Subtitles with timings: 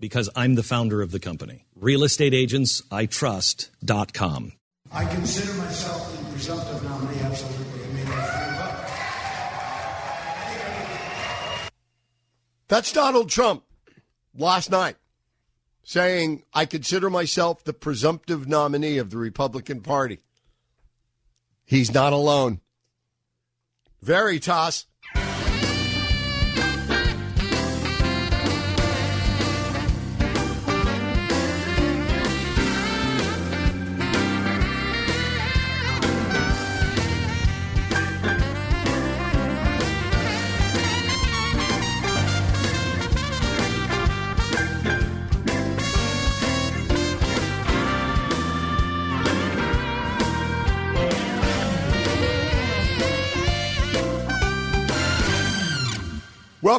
[0.00, 1.66] Because I'm the founder of the company.
[1.78, 4.52] RealestateAgentsITrust.com.
[4.92, 7.84] I consider myself the presumptive nominee, absolutely.
[7.84, 8.06] I mean,
[12.66, 13.62] That's Donald Trump
[14.34, 14.96] last night
[15.82, 20.20] saying, I consider myself the presumptive nominee of the Republican Party.
[21.64, 22.60] He's not alone.
[24.02, 24.86] Veritas.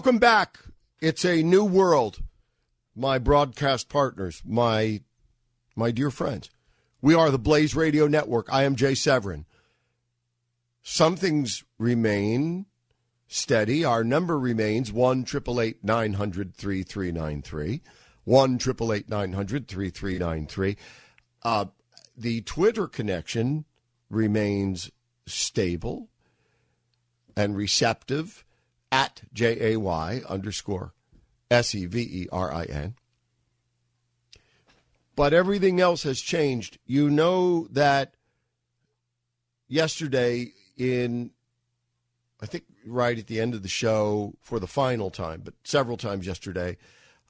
[0.01, 0.57] Welcome back.
[0.99, 2.23] It's a new world.
[2.95, 5.01] My broadcast partners, my
[5.75, 6.49] my dear friends.
[7.03, 8.51] We are the Blaze Radio Network.
[8.51, 9.45] I am Jay Severin.
[10.81, 12.65] Some things remain
[13.27, 13.85] steady.
[13.85, 15.23] Our number remains 1
[15.83, 17.81] 900 3393.
[18.23, 18.59] 1
[19.07, 20.77] 900 3393.
[21.43, 21.65] Uh,
[22.17, 23.65] the Twitter connection
[24.09, 24.89] remains
[25.27, 26.09] stable
[27.37, 28.43] and receptive
[28.91, 30.93] at J A Y underscore
[31.49, 32.95] S E V E R I N.
[35.15, 36.77] But everything else has changed.
[36.85, 38.15] You know that
[39.67, 41.31] yesterday, in
[42.41, 45.97] I think right at the end of the show for the final time, but several
[45.97, 46.77] times yesterday,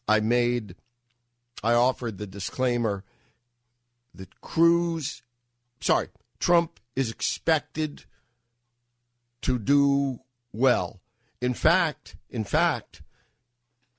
[0.08, 0.76] I made,
[1.64, 3.04] I offered the disclaimer
[4.16, 5.22] that Cruz,
[5.82, 6.08] sorry,
[6.40, 8.06] Trump is expected
[9.42, 10.20] to do
[10.54, 11.01] well
[11.42, 13.02] in fact, in fact,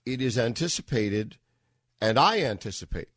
[0.06, 1.36] it is anticipated,
[2.00, 3.08] and I anticipate.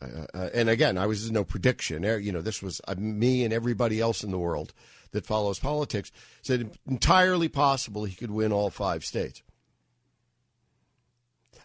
[0.00, 2.02] Uh, uh, and again, I was no prediction.
[2.02, 4.72] You know, this was uh, me and everybody else in the world
[5.12, 6.12] that follows politics
[6.42, 9.42] said entirely possible he could win all five states.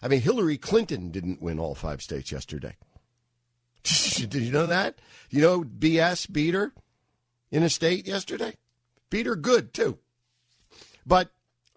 [0.02, 2.76] I mean, Hillary Clinton didn't win all five states yesterday.
[3.82, 4.98] Did you know that?
[5.30, 6.72] You know, BS beat her
[7.50, 8.56] in a state yesterday.
[9.10, 9.98] Beat her good too.
[11.06, 11.30] But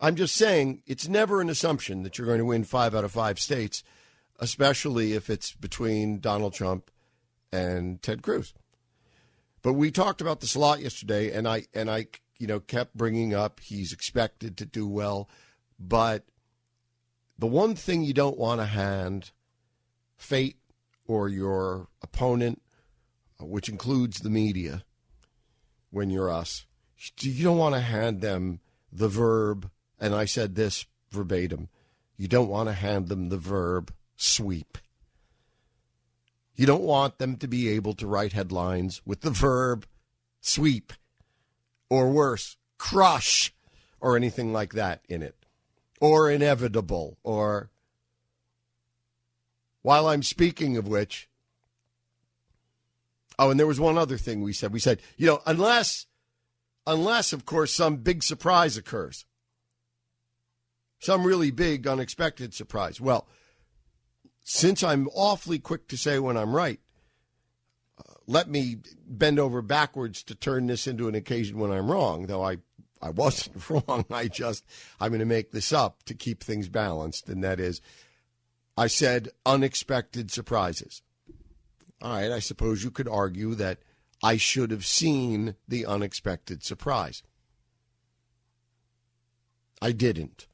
[0.06, 3.12] I'm just saying it's never an assumption that you're going to win five out of
[3.12, 3.84] five states,
[4.38, 6.92] especially if it's between Donald Trump
[7.52, 8.54] and Ted Cruz.
[9.64, 12.06] But we talked about this a lot yesterday, and I and I
[12.38, 15.28] you know kept bringing up he's expected to do well,
[15.80, 16.26] but
[17.40, 19.32] the one thing you don't want to hand
[20.18, 20.58] fate
[21.08, 22.62] or your opponent,
[23.42, 24.84] uh, which includes the media,
[25.90, 26.68] when you're us,
[27.22, 28.60] you don't want to hand them
[28.92, 31.70] the verb and I said this verbatim
[32.18, 34.78] you don't want to hand them the verb sweep.
[36.56, 39.86] You don't want them to be able to write headlines with the verb
[40.40, 40.94] sweep
[41.90, 43.54] or worse, crush
[44.00, 45.36] or anything like that in it
[46.00, 47.70] or inevitable or
[49.82, 51.30] while I'm speaking of which
[53.40, 56.06] oh and there was one other thing we said we said you know unless
[56.86, 59.26] unless of course some big surprise occurs
[61.00, 63.00] some really big, unexpected surprise.
[63.00, 63.28] Well,
[64.44, 66.80] since I'm awfully quick to say when I'm right,
[67.98, 72.28] uh, let me bend over backwards to turn this into an occasion when I'm wrong,
[72.28, 72.58] though I,
[73.02, 74.06] I wasn't wrong.
[74.12, 74.64] I just,
[75.00, 77.28] I'm going to make this up to keep things balanced.
[77.28, 77.82] And that is,
[78.78, 81.02] I said unexpected surprises.
[82.02, 83.80] All right, I suppose you could argue that
[84.22, 87.24] I should have seen the unexpected surprise.
[89.82, 90.48] I didn't.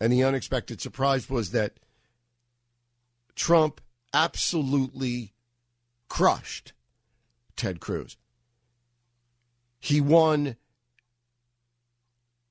[0.00, 1.78] And the unexpected surprise was that
[3.34, 3.80] Trump
[4.14, 5.34] absolutely
[6.08, 6.72] crushed
[7.54, 8.16] Ted Cruz.
[9.78, 10.56] He won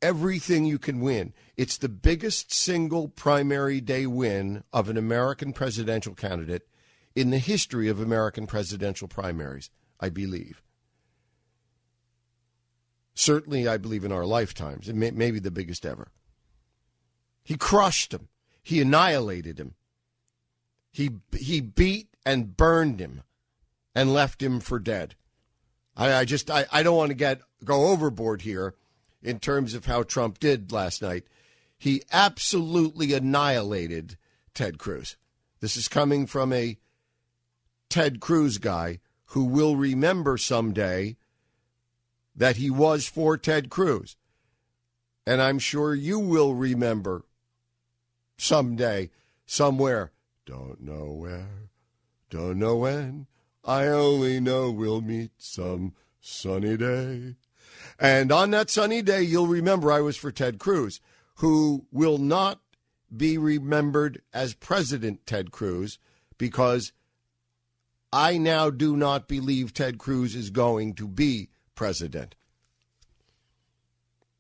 [0.01, 1.34] everything you can win.
[1.57, 6.68] It's the biggest single primary day win of an American presidential candidate
[7.16, 9.69] in the history of American presidential primaries,
[10.00, 10.62] I believe.
[13.13, 16.12] Certainly, I believe in our lifetimes, and may, maybe the biggest ever.
[17.50, 18.28] He crushed him.
[18.62, 19.74] He annihilated him.
[20.92, 23.24] He he beat and burned him
[23.96, 25.16] and left him for dead.
[25.98, 28.75] I, I just I, I don't want to get go overboard here
[29.24, 31.24] in terms of how Trump did last night.
[31.75, 34.19] He absolutely annihilated
[34.54, 35.18] Ted Cruz.
[35.60, 36.78] This is coming from a
[37.90, 39.00] Ted Cruz guy
[39.30, 41.18] who will remember someday
[42.36, 44.18] that he was for Ted Cruz.
[45.25, 47.24] And I'm sure you will remember
[48.41, 49.09] someday,
[49.45, 50.12] somewhere.
[50.45, 51.69] Don't know where,
[52.30, 53.27] don't know when.
[53.63, 57.36] I only know we'll meet some sunny day.
[58.00, 61.00] And on that sunny day, you'll remember I was for Ted Cruz,
[61.36, 62.62] who will not
[63.15, 65.97] be remembered as President Ted Cruz
[66.38, 66.94] because
[68.12, 72.36] I now do not believe Ted Cruz is going to be president.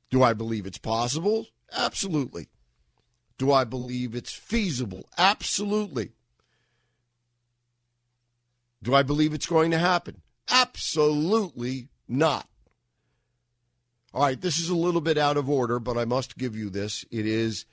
[0.09, 1.47] Do I believe it's possible?
[1.71, 2.47] Absolutely.
[3.39, 5.07] Do I believe it's feasible?
[5.17, 6.11] Absolutely.
[8.83, 10.21] Do I believe it's going to happen?
[10.49, 12.47] Absolutely not.
[14.13, 16.69] All right, this is a little bit out of order, but I must give you
[16.69, 17.05] this.
[17.11, 17.65] It is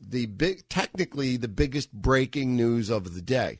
[0.00, 3.58] the big, technically the biggest breaking news of the day.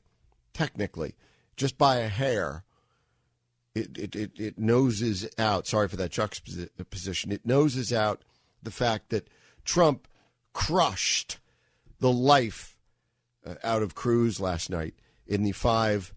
[0.53, 1.17] Technically,
[1.57, 2.63] just by a hair.
[3.75, 8.23] It, it, it, it noses out, sorry for that juxtaposition, it noses out
[8.63, 9.29] the fact that
[9.65, 10.09] Trump
[10.57, 11.39] crushed
[12.01, 12.79] the life
[13.47, 14.95] uh, out of Cruz last night
[15.27, 16.15] in the five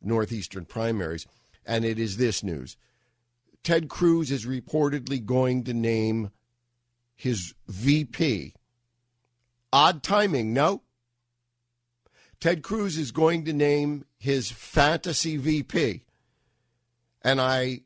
[0.00, 1.26] Northeastern primaries.
[1.66, 2.78] And it is this news
[3.62, 6.30] Ted Cruz is reportedly going to name
[7.14, 8.54] his VP.
[9.72, 10.82] Odd timing, no?
[12.40, 16.02] Ted Cruz is going to name his fantasy VP.
[17.20, 17.80] And I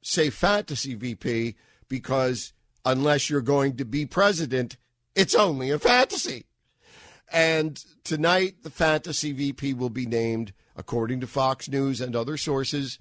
[0.00, 1.56] say fantasy VP
[1.88, 2.54] because
[2.86, 4.78] unless you're going to be president,
[5.16, 6.44] it's only a fantasy.
[7.32, 13.00] And tonight, the fantasy VP will be named, according to Fox News and other sources,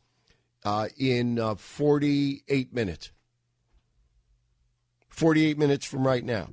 [0.63, 3.11] uh, in uh, 48 minutes.
[5.09, 6.49] 48 minutes from right now.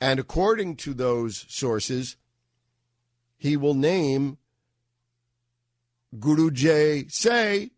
[0.00, 2.16] And according to those sources,
[3.38, 4.36] he will name
[6.20, 7.70] Guru Jay Say.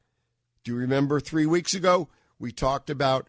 [0.65, 2.09] Do you remember three weeks ago?
[2.39, 3.29] We talked about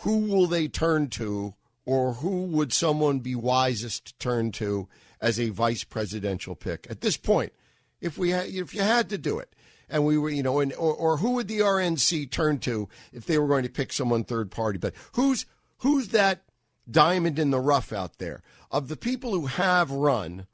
[0.00, 1.54] who will they turn to
[1.86, 4.88] or who would someone be wisest to turn to
[5.20, 6.86] as a vice presidential pick?
[6.90, 7.52] At this point
[8.00, 9.54] if we had, if you had to do it
[9.88, 13.26] and we were you know and, or, or who would the RNC turn to if
[13.26, 14.78] they were going to pick someone third party?
[14.78, 15.46] But who's
[15.78, 16.42] who's that
[16.90, 18.42] diamond in the rough out there?
[18.70, 20.46] Of the people who have run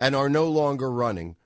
[0.00, 1.36] and are no longer running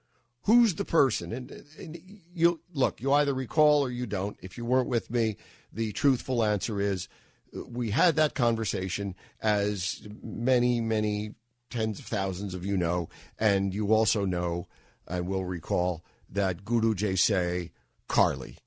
[0.43, 1.31] who's the person?
[1.33, 2.01] And, and
[2.35, 4.37] you look you either recall or you don't.
[4.41, 5.37] If you weren't with me
[5.73, 7.09] the truthful answer is
[7.53, 11.35] we had that conversation, as many, many
[11.71, 13.09] tens of thousands of you know,
[13.39, 14.67] and you also know
[15.07, 17.71] and will recall that Guru Jay
[18.07, 18.59] Carly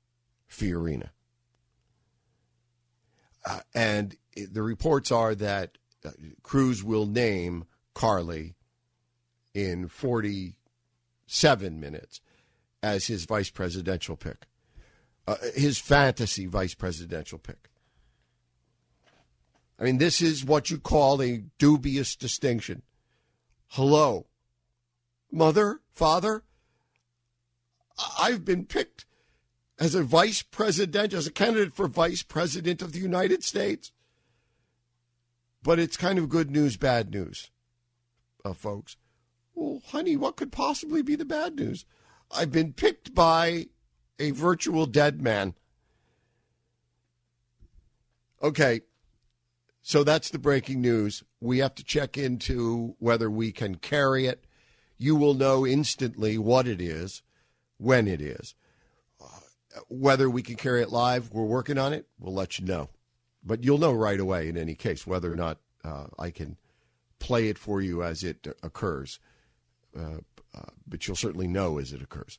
[0.50, 1.10] Fiorina.
[3.44, 4.16] Uh, and
[4.50, 6.10] the reports are that uh,
[6.42, 7.64] Cruz will name
[7.94, 8.54] Carly
[9.54, 12.20] in 47 minutes
[12.82, 14.46] as his vice presidential pick,
[15.26, 17.68] uh, his fantasy vice presidential pick.
[19.82, 22.82] I mean, this is what you call a dubious distinction.
[23.70, 24.26] Hello,
[25.32, 26.44] mother, father,
[28.16, 29.06] I've been picked
[29.80, 33.90] as a vice president, as a candidate for vice president of the United States.
[35.64, 37.50] But it's kind of good news, bad news,
[38.44, 38.96] uh, folks.
[39.52, 41.86] Well, honey, what could possibly be the bad news?
[42.30, 43.66] I've been picked by
[44.20, 45.54] a virtual dead man.
[48.40, 48.82] Okay,
[49.82, 51.24] so that's the breaking news.
[51.40, 54.44] We have to check into whether we can carry it.
[54.96, 57.22] You will know instantly what it is,
[57.78, 58.54] when it is.
[59.88, 62.06] Whether we can carry it live, we're working on it.
[62.20, 62.90] We'll let you know.
[63.42, 66.58] But you'll know right away in any case whether or not uh, I can
[67.18, 69.18] play it for you as it occurs.
[69.98, 70.18] Uh,
[70.54, 72.38] uh but you'll certainly know as it occurs.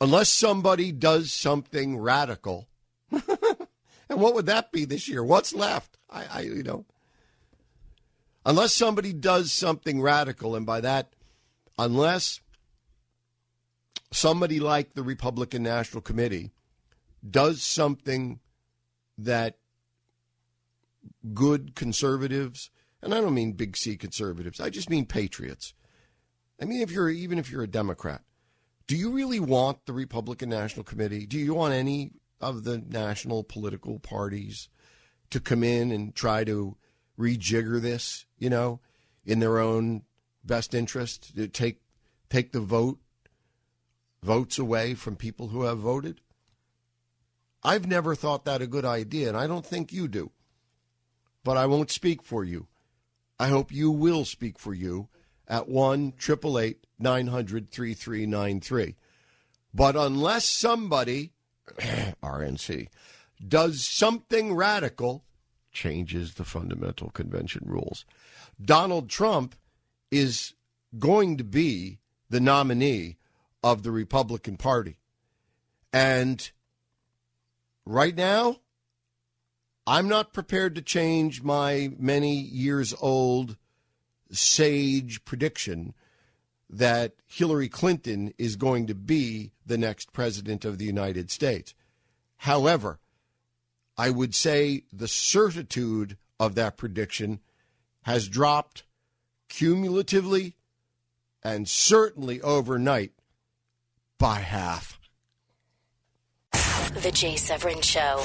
[0.00, 2.68] Unless somebody does something radical
[4.10, 5.22] and what would that be this year?
[5.22, 5.98] What's left?
[6.10, 6.86] I, I you know,
[8.44, 11.12] unless somebody does something radical, and by that,
[11.78, 12.40] unless
[14.12, 16.52] somebody like the Republican National Committee
[17.28, 18.40] does something
[19.18, 19.58] that
[21.34, 22.70] good conservatives,
[23.02, 25.74] and I don't mean big C conservatives, I just mean patriots.
[26.60, 28.22] I mean, if you're even if you're a Democrat,
[28.86, 31.26] do you really want the Republican National Committee?
[31.26, 34.68] Do you want any of the national political parties
[35.30, 36.76] to come in and try to
[37.18, 38.80] rejigger this, you know,
[39.24, 40.02] in their own
[40.44, 41.80] best interest to take
[42.30, 42.98] take the vote
[44.22, 46.20] votes away from people who have voted?
[47.62, 50.30] I've never thought that a good idea, and I don't think you do.
[51.44, 52.68] But I won't speak for you.
[53.38, 55.08] I hope you will speak for you
[55.46, 58.96] at 1 888 900 3393.
[59.74, 61.32] But unless somebody,
[62.22, 62.88] RNC,
[63.46, 65.24] does something radical,
[65.72, 68.04] changes the fundamental convention rules,
[68.62, 69.54] Donald Trump
[70.10, 70.54] is
[70.98, 71.98] going to be
[72.30, 73.16] the nominee
[73.62, 74.98] of the Republican Party.
[75.92, 76.50] And
[77.84, 78.56] right now,
[79.86, 83.56] I'm not prepared to change my many years old
[84.30, 85.94] sage prediction
[86.70, 91.74] that Hillary Clinton is going to be the next president of the United States.
[92.38, 92.98] However,
[93.96, 97.40] I would say the certitude of that prediction
[98.02, 98.84] has dropped
[99.48, 100.56] cumulatively
[101.42, 103.12] and certainly overnight
[104.18, 104.98] by half.
[107.02, 108.24] The Jay Severin Show,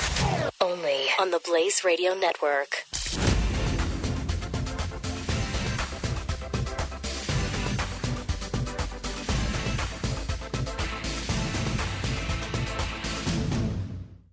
[0.59, 2.85] only on the Blaze Radio Network.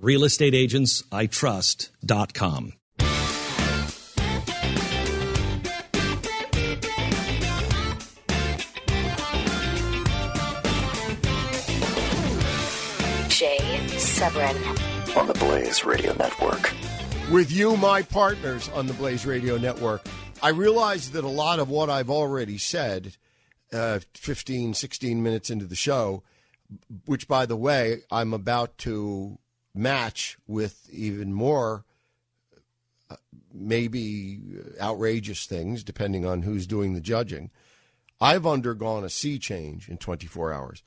[0.00, 2.72] RealestateAgentsITrust.com.
[13.28, 14.56] Jay Severin
[15.16, 16.72] On the Blaze Radio Network.
[17.30, 20.06] with you, my partners on the Blaze Radio Network.
[20.42, 23.16] I realize that a lot of what I've already said,
[23.72, 26.22] uh, 15, 16 minutes into the show,
[27.04, 29.38] which, by the way, I'm about to
[29.78, 31.84] match with even more,
[33.10, 33.16] uh,
[33.54, 34.40] maybe
[34.80, 37.50] outrageous things, depending on who's doing the judging.
[38.20, 40.82] I've undergone a sea change in 24 hours.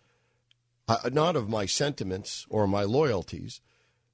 [0.88, 3.62] Uh, not of my sentiments or my loyalties.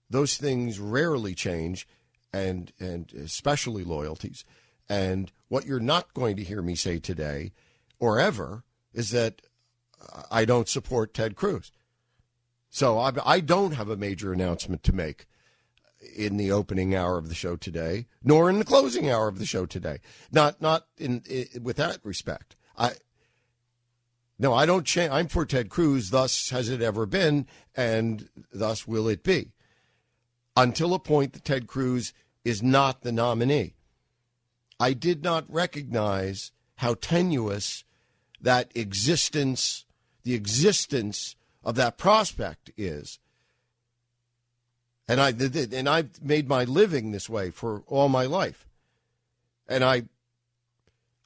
[0.10, 1.88] Those things rarely change
[2.32, 4.46] and and especially loyalties.
[4.88, 7.52] And what you're not going to hear me say today
[8.00, 9.42] or ever is that
[10.30, 11.72] I don't support Ted Cruz.
[12.70, 15.26] So I, I don't have a major announcement to make
[16.16, 19.46] in the opening hour of the show today, nor in the closing hour of the
[19.46, 20.00] show today.
[20.32, 22.56] Not not in, in with that respect.
[22.78, 22.92] I
[24.40, 25.12] no, I don't change.
[25.12, 26.12] I'm for Ted Cruz.
[26.12, 29.54] Thus has it ever been, and thus will it be
[30.56, 33.76] until a point that Ted Cruz is not the nominee.
[34.80, 37.84] I did not recognize how tenuous
[38.40, 39.86] that existence,
[40.24, 41.36] the existence
[41.68, 43.20] of that prospect is.
[45.06, 48.66] And I and I've made my living this way for all my life.
[49.68, 50.04] And I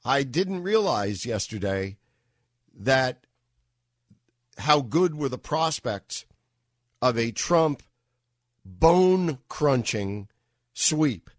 [0.04, 1.96] I didn't realize yesterday
[2.74, 3.24] that
[4.58, 6.26] how good were the prospects
[7.00, 7.84] of a Trump
[8.64, 10.28] bone crunching
[10.72, 11.30] sweep.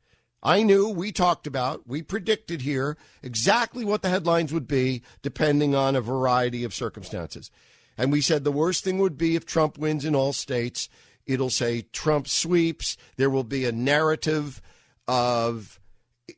[0.42, 5.76] I knew we talked about, we predicted here exactly what the headlines would be depending
[5.76, 7.52] on a variety of circumstances.
[7.98, 10.90] And we said the worst thing would be if Trump wins in all states,
[11.26, 12.98] it'll say Trump sweeps.
[13.18, 14.62] There will be a narrative
[15.08, 15.80] of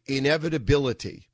[0.05, 1.29] inevitability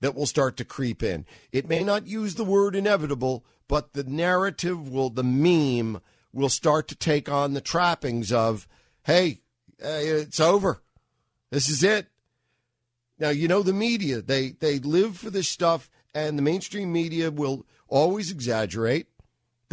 [0.00, 1.24] that will start to creep in.
[1.50, 6.00] It may not use the word inevitable, but the narrative will, the meme
[6.32, 8.68] will start to take on the trappings of,
[9.04, 9.40] hey,
[9.78, 10.82] it's over.
[11.50, 12.08] This is it.
[13.18, 17.30] Now, you know, the media, they, they live for this stuff, and the mainstream media
[17.30, 19.06] will always exaggerate.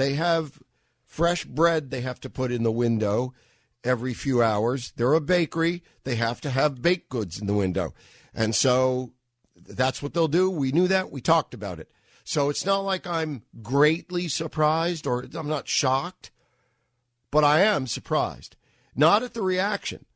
[0.02, 0.60] They have
[1.06, 3.36] fresh bread they have to put in the window
[3.84, 4.94] every few hours.
[4.96, 7.94] They're a bakery, they have to have baked goods in the window.
[8.34, 9.14] And so
[9.56, 10.50] that's what they'll do.
[10.50, 11.12] We knew that.
[11.12, 11.92] We talked about it.
[12.24, 16.32] So it's not like I'm greatly surprised or I'm not shocked,
[17.30, 18.56] but I am surprised.
[18.96, 20.08] Not at the reaction.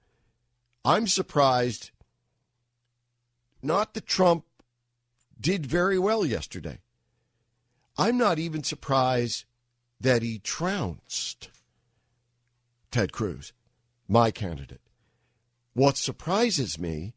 [0.83, 1.91] I'm surprised
[3.61, 4.45] not that Trump
[5.39, 6.79] did very well yesterday.
[7.99, 9.45] I'm not even surprised
[9.99, 11.49] that he trounced
[12.91, 13.53] Ted Cruz,
[14.07, 14.81] my candidate.
[15.73, 17.13] What surprises me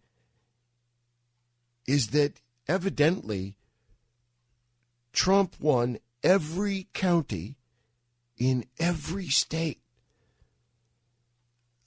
[1.87, 3.57] is that evidently
[5.13, 7.57] Trump won every county
[8.37, 9.81] in every state.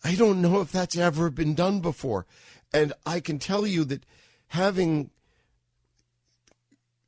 [0.03, 2.25] I don't know if that's ever been done before.
[2.73, 4.05] And I can tell you that
[4.47, 5.11] having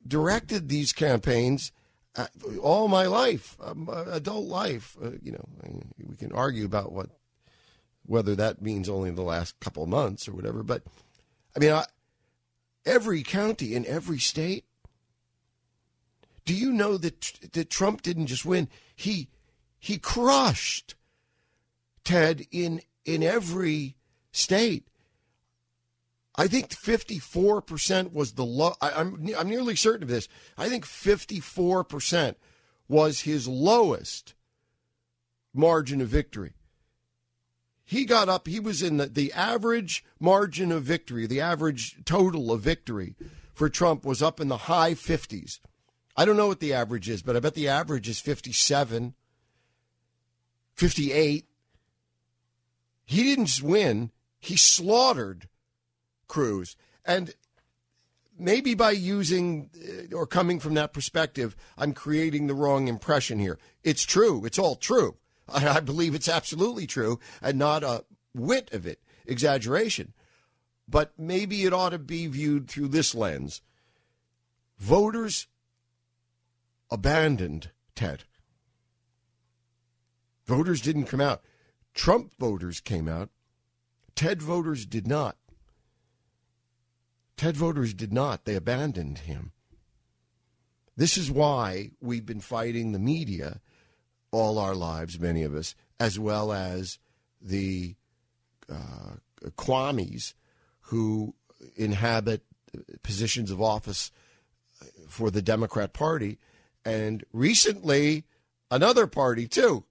[0.06, 1.72] directed these campaigns
[2.16, 2.26] uh,
[2.62, 5.44] all my life, um, uh, adult life, uh, you know,
[5.98, 7.10] we can argue about what
[8.06, 10.62] whether that means only the last couple months or whatever.
[10.62, 10.82] But
[11.56, 11.84] I mean, I,
[12.84, 14.64] every county in every state.
[16.44, 18.68] Do you know that that Trump didn't just win?
[18.94, 19.28] He
[19.78, 20.94] he crushed
[22.04, 23.96] Ted in in every
[24.30, 24.86] state.
[26.36, 28.74] I think 54% was the low.
[28.80, 30.28] I, I'm, I'm nearly certain of this.
[30.58, 32.34] I think 54%
[32.88, 34.34] was his lowest
[35.52, 36.54] margin of victory.
[37.84, 42.50] He got up, he was in the, the average margin of victory, the average total
[42.50, 43.14] of victory
[43.52, 45.60] for Trump was up in the high 50s.
[46.16, 49.14] I don't know what the average is, but I bet the average is 57,
[50.74, 51.46] 58.
[53.04, 54.10] He didn't win,
[54.40, 55.48] he slaughtered
[56.28, 56.76] Cruz.
[57.04, 57.34] And
[58.38, 63.58] maybe by using uh, or coming from that perspective, I'm creating the wrong impression here.
[63.82, 64.44] It's true.
[64.44, 65.16] It's all true.
[65.48, 68.04] I, believe it's absolutely true and not a
[68.34, 70.12] whit of it exaggeration.
[70.88, 73.62] But maybe it ought to be viewed through this lens.
[74.78, 75.46] Voters
[76.90, 78.24] abandoned Ted.
[80.46, 81.42] Voters didn't come out.
[81.94, 83.30] Trump voters came out.
[84.14, 85.36] Ted voters did not.
[87.36, 88.44] Ted voters did not.
[88.44, 89.52] They abandoned him.
[90.96, 93.60] This is why we've been fighting the media
[94.30, 96.98] all our lives, many of us, as well as
[97.40, 97.96] the
[98.68, 99.16] uh,
[99.56, 100.34] Kwamis
[100.80, 101.34] who
[101.76, 102.42] inhabit
[103.02, 104.10] positions of office
[105.08, 106.38] for the Democrat Party,
[106.84, 108.24] and recently
[108.70, 109.84] another party too,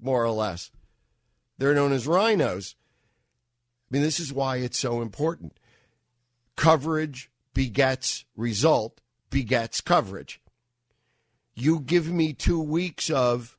[0.00, 0.70] more or less.
[1.58, 2.76] They're known as rhinos.
[3.90, 5.57] I mean, this is why it's so important.
[6.58, 10.42] Coverage begets result, begets coverage.
[11.54, 13.56] You give me two weeks of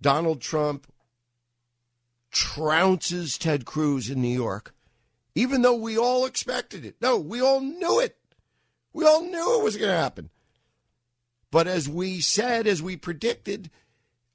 [0.00, 0.86] Donald Trump
[2.32, 4.72] trounces Ted Cruz in New York,
[5.34, 6.94] even though we all expected it.
[7.00, 8.16] No, we all knew it.
[8.92, 10.30] We all knew it was going to happen.
[11.50, 13.68] But as we said, as we predicted,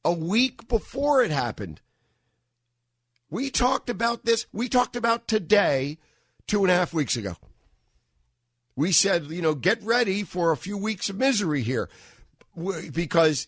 [0.04, 1.80] a week before it happened,
[3.30, 4.46] we talked about this.
[4.52, 6.00] We talked about today
[6.48, 7.36] two and a half weeks ago.
[8.76, 11.90] We said, you know, get ready for a few weeks of misery here
[12.94, 13.48] because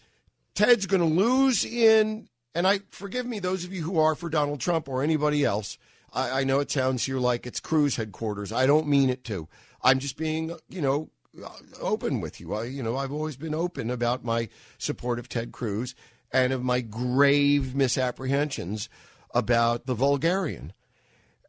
[0.56, 4.30] Ted's going to lose in, and I forgive me, those of you who are for
[4.30, 5.78] Donald Trump or anybody else.
[6.14, 8.52] I, I know it sounds here like it's Cruz headquarters.
[8.52, 9.48] I don't mean it to.
[9.82, 11.10] I'm just being, you know,
[11.44, 11.50] uh,
[11.82, 12.54] open with you.
[12.54, 15.94] I, you know, I've always been open about my support of Ted Cruz
[16.32, 18.90] and of my grave misapprehensions
[19.34, 20.74] about the vulgarian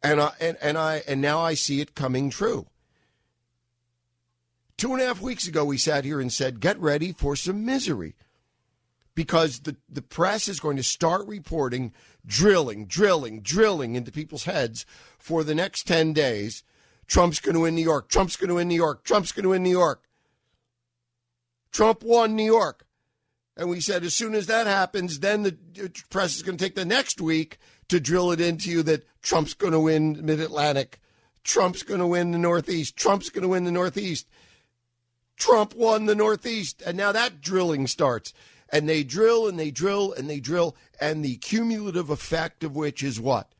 [0.03, 2.67] and I and, and I and now I see it coming true.
[4.77, 7.65] Two and a half weeks ago, we sat here and said, "Get ready for some
[7.65, 8.15] misery,"
[9.13, 11.93] because the the press is going to start reporting
[12.25, 14.85] drilling, drilling, drilling into people's heads
[15.17, 16.63] for the next ten days.
[17.07, 18.07] Trump's going to win New York.
[18.07, 19.03] Trump's going to win New York.
[19.03, 20.03] Trump's going to win New York.
[21.71, 22.85] Trump won New York.
[23.57, 25.57] And we said as soon as that happens, then the
[26.09, 27.57] press is going to take the next week
[27.89, 30.99] to drill it into you that Trump's going to win Mid Atlantic.
[31.43, 32.95] Trump's going to win the Northeast.
[32.95, 34.27] Trump's going to win the Northeast.
[35.37, 36.81] Trump won the Northeast.
[36.85, 38.33] And now that drilling starts.
[38.71, 40.75] And they drill and they drill and they drill.
[41.01, 43.53] And the cumulative effect of which is what?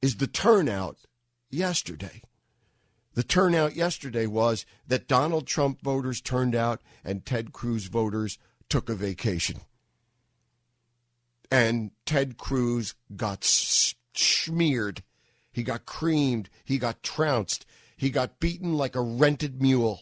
[0.00, 0.98] Is the turnout
[1.50, 2.22] yesterday.
[3.14, 8.38] The turnout yesterday was that Donald Trump voters turned out and Ted Cruz voters
[8.70, 9.60] took a vacation
[11.52, 15.02] and Ted Cruz got smeared.
[15.52, 16.48] He got creamed.
[16.64, 17.66] He got trounced.
[17.94, 20.00] He got beaten like a rented mule.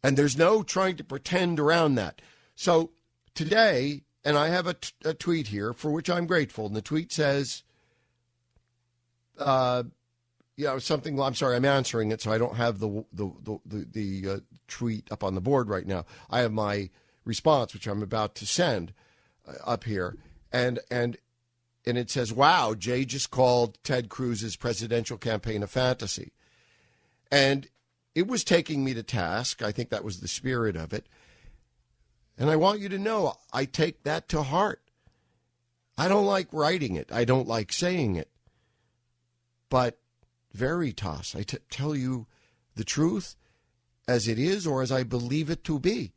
[0.00, 2.22] And there's no trying to pretend around that.
[2.54, 2.92] So
[3.34, 6.66] today, and I have a, t- a tweet here for which I'm grateful.
[6.66, 7.64] And the tweet says,
[9.36, 9.82] uh,
[10.56, 11.20] you know, something.
[11.20, 14.40] I'm sorry, I'm answering it, so I don't have the the the, the, the uh,
[14.68, 16.04] tweet up on the board right now.
[16.30, 16.90] I have my
[17.24, 18.92] response, which I'm about to send
[19.46, 20.16] Uh, up here,
[20.52, 21.16] and and
[21.84, 26.32] and it says, "Wow, Jay just called Ted Cruz's presidential campaign a fantasy,"
[27.30, 27.68] and
[28.14, 29.60] it was taking me to task.
[29.60, 31.08] I think that was the spirit of it,
[32.38, 34.80] and I want you to know I take that to heart.
[35.98, 37.10] I don't like writing it.
[37.10, 38.30] I don't like saying it,
[39.68, 39.98] but
[40.52, 42.26] veritas, I t- tell you
[42.76, 43.34] the truth,
[44.06, 46.12] as it is or as I believe it to be.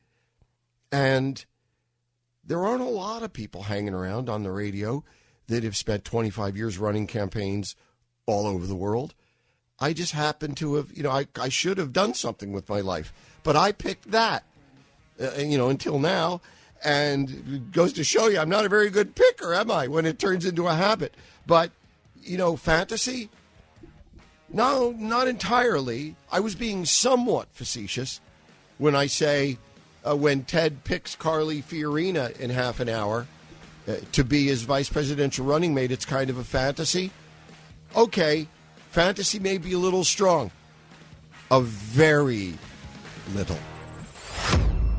[0.91, 1.43] And
[2.45, 5.03] there aren't a lot of people hanging around on the radio
[5.47, 7.75] that have spent 25 years running campaigns
[8.25, 9.13] all over the world.
[9.79, 12.79] I just happen to have, you know, I, I should have done something with my
[12.81, 14.43] life, but I picked that,
[15.19, 16.41] uh, you know, until now.
[16.83, 20.05] And it goes to show you, I'm not a very good picker, am I, when
[20.05, 21.15] it turns into a habit?
[21.47, 21.71] But,
[22.21, 23.29] you know, fantasy,
[24.49, 26.15] no, not entirely.
[26.31, 28.21] I was being somewhat facetious
[28.77, 29.57] when I say
[30.07, 33.27] uh, when Ted picks Carly Fiorina in half an hour
[33.87, 37.11] uh, to be his vice presidential running mate, it's kind of a fantasy.
[37.95, 38.47] Okay,
[38.91, 40.51] fantasy may be a little strong.
[41.51, 42.53] A very
[43.33, 43.59] little.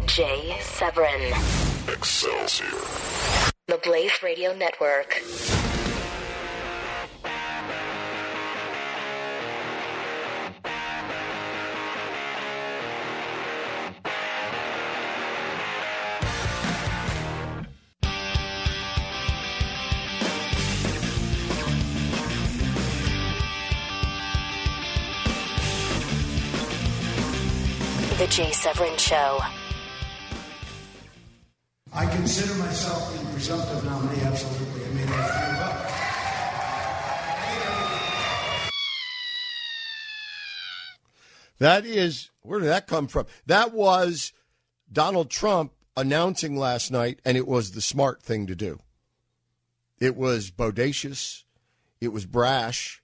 [0.07, 1.33] Jay Severin,
[1.88, 2.66] Excelsior.
[3.66, 5.21] the Blaze Radio Network.
[28.37, 29.40] Jay Severin Show.
[31.90, 34.85] I consider myself the presumptive nominee, absolutely.
[34.85, 35.90] I made that feel up.
[41.61, 43.25] That is, where did that come from?
[43.46, 44.35] That was
[44.92, 48.81] Donald Trump announcing last night, and it was the smart thing to do.
[49.99, 51.44] It was bodacious,
[52.03, 53.01] it was brash.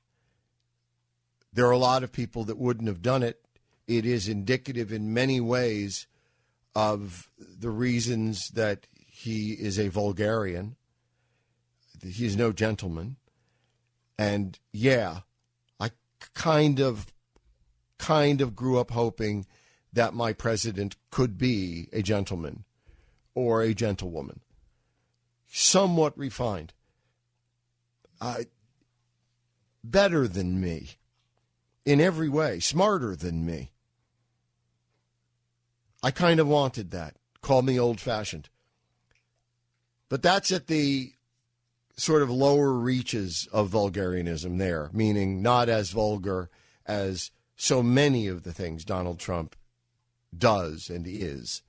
[1.55, 3.42] There are a lot of people that wouldn't have done it.
[3.87, 6.07] It is indicative in many ways
[6.75, 10.77] of the reasons that he is a vulgarian.
[12.03, 13.17] He's no gentleman.
[14.19, 15.21] And yeah,
[15.79, 15.91] I
[16.35, 17.13] kind of
[17.99, 19.47] kind of grew up hoping
[19.93, 22.65] that my president could be a gentleman
[23.35, 24.41] or a gentlewoman.
[25.47, 26.73] Somewhat refined.
[28.21, 28.45] Uh,
[29.85, 30.97] better than me
[31.85, 33.73] in every way, smarter than me.
[36.03, 37.17] I kind of wanted that.
[37.41, 38.49] Call me old fashioned.
[40.09, 41.13] But that's at the
[41.97, 46.51] sort of lower reaches of vulgarianism there, meaning not as vulgar
[46.87, 49.57] as so many of the things Donald Trump
[50.37, 51.63] does and is.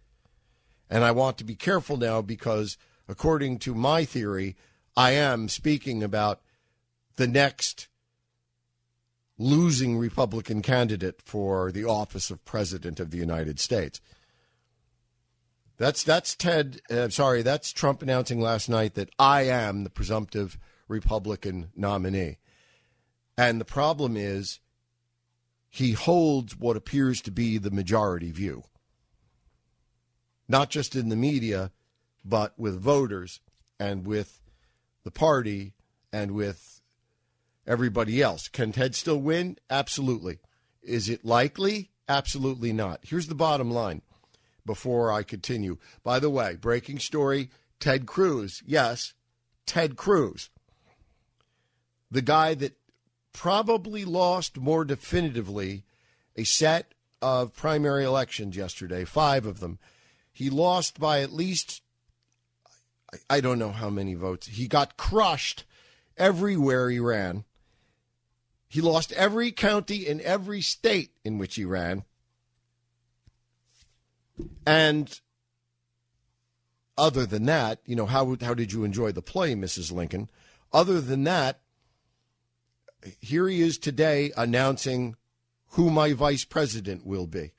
[0.90, 4.56] And I want to be careful now because, according to my theory,
[4.96, 6.42] I am speaking about
[7.16, 7.88] the next
[9.38, 14.00] losing Republican candidate for the office of President of the United States.
[15.78, 16.82] That's that's Ted.
[16.90, 22.38] Uh, sorry, that's Trump announcing last night that I am the presumptive Republican nominee.
[23.38, 24.60] And the problem is,
[25.70, 28.64] he holds what appears to be the majority view,
[30.48, 31.72] not just in the media,
[32.24, 33.42] but with voters
[33.80, 34.42] and with
[35.04, 35.74] the party
[36.12, 36.83] and with
[37.66, 38.48] everybody else.
[38.48, 39.58] Can Ted still win?
[39.70, 40.40] Absolutely.
[40.82, 41.92] Is it likely?
[42.08, 43.00] Absolutely not.
[43.04, 44.02] Here's the bottom line
[44.66, 45.78] before I continue.
[46.04, 47.50] By the way, breaking story
[47.80, 48.62] Ted Cruz.
[48.66, 49.14] Yes,
[49.66, 50.50] Ted Cruz.
[52.12, 52.78] The guy that
[53.34, 55.84] probably lost more definitively
[56.36, 59.80] a set of primary elections yesterday, five of them.
[60.32, 61.82] He lost by at least,
[63.30, 64.48] I don't know how many votes.
[64.48, 65.64] He got crushed
[66.18, 67.46] everywhere he ran.
[68.74, 72.06] He lost every county in every state in which he ran.
[74.66, 75.22] And
[76.98, 79.92] other than that, you know, how how did you enjoy the play, Mrs.
[79.92, 80.28] Lincoln?
[80.74, 81.62] Other than that,
[83.20, 85.18] here he is today announcing
[85.74, 87.52] who my vice president will be.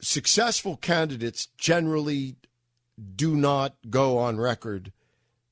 [0.00, 2.36] Successful candidates generally
[3.16, 4.92] do not go on record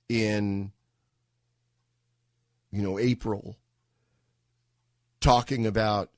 [0.09, 0.71] in
[2.73, 3.57] you know April
[5.21, 6.11] talking about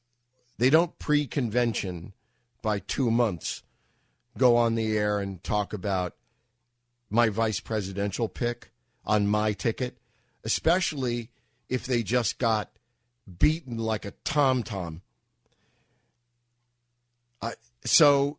[0.56, 2.14] they don't pre convention
[2.62, 3.62] by two months
[4.38, 6.14] go on the air and talk about
[7.10, 8.72] my vice presidential pick
[9.04, 9.98] on my ticket,
[10.42, 11.30] especially
[11.68, 12.70] if they just got
[13.38, 15.02] beaten like a tom tom.
[17.86, 18.38] So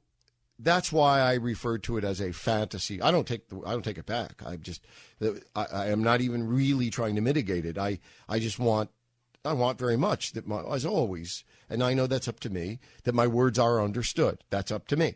[0.57, 3.01] that's why I refer to it as a fantasy.
[3.01, 4.41] I don't take the, I don't take it back.
[4.45, 4.85] I just
[5.55, 7.77] I, I am not even really trying to mitigate it.
[7.77, 8.89] I I just want
[9.43, 12.79] I want very much that my, as always and I know that's up to me,
[13.03, 14.43] that my words are understood.
[14.49, 15.15] That's up to me.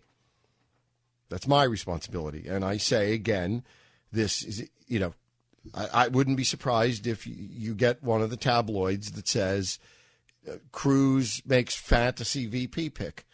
[1.30, 2.48] That's my responsibility.
[2.48, 3.64] And I say again,
[4.12, 5.14] this is, you know,
[5.74, 9.78] I, I wouldn't be surprised if you get one of the tabloids that says
[10.50, 13.26] uh, Cruz makes fantasy VP pick.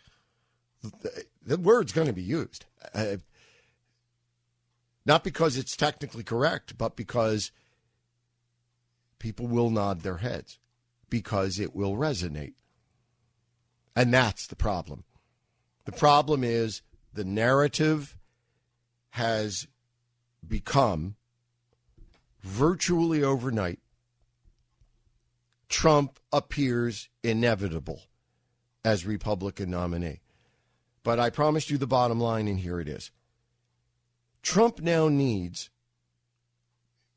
[1.45, 2.65] The, word's going to be used.
[2.93, 3.17] Uh,
[5.05, 7.51] not because it's technically correct, but because
[9.19, 10.57] people will nod their heads,
[11.09, 12.53] because it will resonate.
[13.95, 15.03] And that's the problem.
[15.85, 16.81] The problem is
[17.13, 18.17] the narrative
[19.11, 19.67] has
[20.45, 21.15] become
[22.41, 23.79] virtually overnight.
[25.69, 28.01] Trump appears inevitable
[28.83, 30.19] as Republican nominee.
[31.05, 33.11] But I promised you the bottom line, and here it is.
[34.41, 35.69] Trump now needs,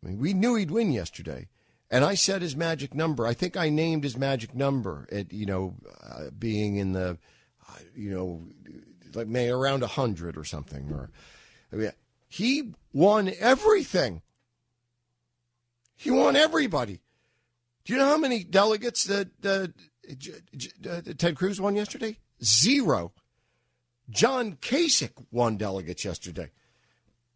[0.04, 1.48] I mean, we knew he'd win yesterday.
[1.90, 3.26] And I said his magic number.
[3.26, 7.16] I think I named his magic number at, you know, uh, being in the,
[7.66, 8.42] uh, you know,
[9.14, 10.92] like maybe around 100 or something.
[10.92, 11.10] Or
[11.72, 11.92] I mean,
[12.28, 14.20] He won everything.
[15.96, 17.00] He won everybody.
[17.86, 19.68] Do you know how many delegates that uh,
[21.16, 22.18] Ted Cruz won yesterday?
[22.44, 23.12] Zero.
[24.10, 26.50] John Kasich won delegates yesterday.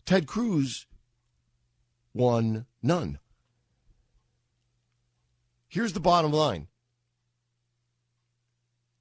[0.04, 0.86] Ted Cruz
[2.14, 3.18] won none.
[5.68, 6.68] Here's the bottom line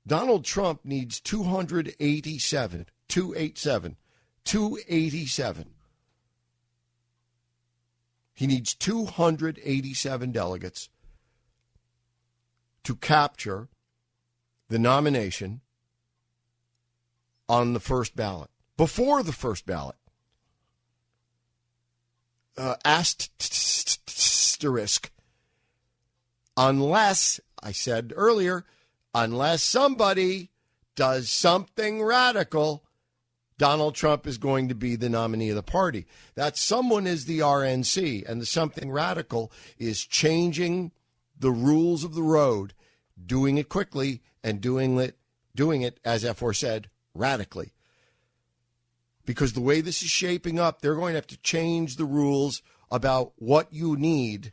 [0.05, 3.97] Donald Trump needs 287, 287,
[4.43, 5.65] 287.
[8.33, 10.89] He needs 287 delegates
[12.83, 13.67] to capture
[14.69, 15.61] the nomination
[17.51, 19.97] on the first ballot, before the first ballot.
[22.57, 23.91] Uh, asterisk.
[26.55, 28.63] Unless, I said earlier,
[29.13, 30.51] unless somebody
[30.95, 32.85] does something radical,
[33.57, 36.05] Donald Trump is going to be the nominee of the party.
[36.35, 40.93] That someone is the RNC, and the something radical is changing
[41.37, 42.73] the rules of the road,
[43.25, 45.17] doing it quickly, and doing it,
[45.53, 47.73] doing it as aforesaid, radically.
[49.25, 52.61] Because the way this is shaping up, they're going to have to change the rules
[52.89, 54.51] about what you need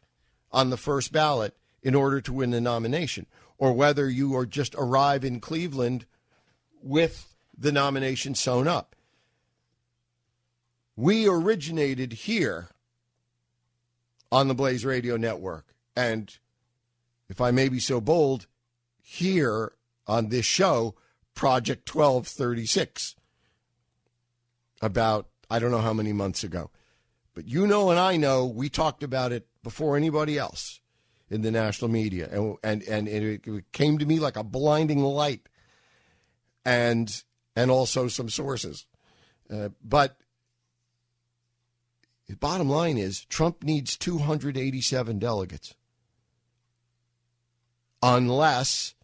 [0.53, 4.75] on the first ballot in order to win the nomination, or whether you are just
[4.77, 6.07] arrive in Cleveland
[6.83, 8.94] with the nomination sewn up.
[10.97, 12.68] We originated here
[14.31, 15.75] on the Blaze Radio Network.
[15.97, 16.37] And
[17.29, 18.47] if I may be so bold,
[19.01, 19.73] here
[20.07, 20.94] on this show,
[21.38, 23.14] Project 1236,
[24.83, 26.72] about I don't know how many months ago.
[27.33, 30.81] But you know, and I know, we talked about it before anybody else
[31.31, 35.48] in the national media, and and and it, came to me like a blinding light,
[36.64, 37.22] and
[37.55, 38.87] and also some sources,
[39.48, 40.16] uh, but.
[42.27, 45.74] The bottom line is Trump needs 287 delegates
[48.03, 48.94] unless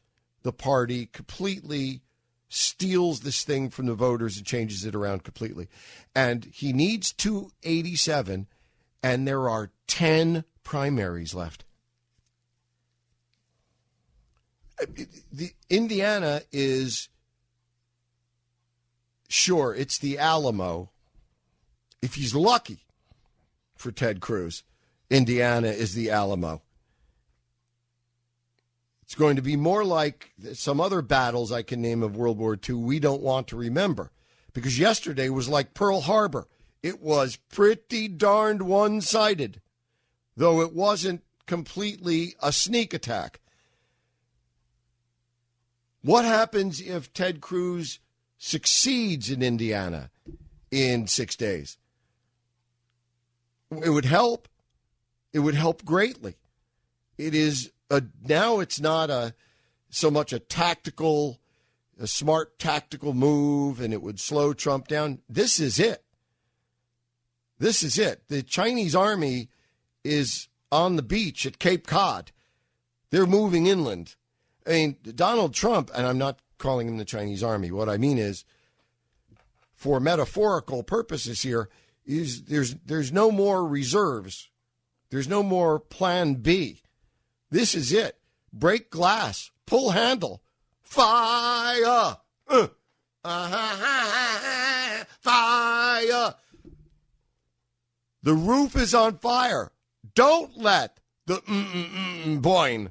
[0.43, 2.03] the party completely
[2.55, 5.69] steals this thing from the voters and changes it around completely.
[6.15, 8.47] And he needs 287,
[9.03, 11.65] and there are 10 primaries left.
[15.33, 17.09] The Indiana is
[19.29, 20.91] sure it's the Alamo.
[22.03, 22.87] If he's lucky
[23.77, 24.63] for Ted Cruz,
[25.11, 26.63] Indiana is the Alamo.
[29.15, 32.59] It's going to be more like some other battles I can name of World War
[32.69, 34.11] II we don't want to remember.
[34.53, 36.49] Because yesterday was like Pearl Harbor.
[36.83, 39.61] It was pretty darned one sided,
[40.37, 43.39] though it wasn't completely a sneak attack.
[46.03, 48.01] What happens if Ted Cruz
[48.37, 50.11] succeeds in Indiana
[50.73, 51.79] in six days?
[53.71, 54.49] It would help.
[55.33, 56.35] It would help greatly.
[57.17, 59.35] It is a, now it's not a
[59.91, 61.41] so much a tactical,
[62.01, 65.21] a smart tactical move, and it would slow Trump down.
[65.29, 66.03] This is it.
[67.59, 68.25] This is it.
[68.29, 69.49] The Chinese army
[70.03, 72.33] is on the beach at Cape Cod.
[73.11, 74.17] They're moving inland.
[74.67, 77.71] I mean, Donald Trump, and I'm not calling him the Chinese army.
[77.71, 78.45] What I mean is,
[79.75, 81.69] for metaphorical purposes here,
[82.05, 84.51] is there's there's no more reserves.
[85.11, 86.83] There's no more plan B.
[87.55, 88.19] This is it.
[88.53, 90.43] Break glass, pull handle,
[90.83, 92.17] fire,
[92.49, 92.69] uh,
[93.25, 96.35] uh, fire.
[98.25, 99.71] The roof is on fire.
[100.17, 101.37] Don't let the
[102.43, 102.91] boing.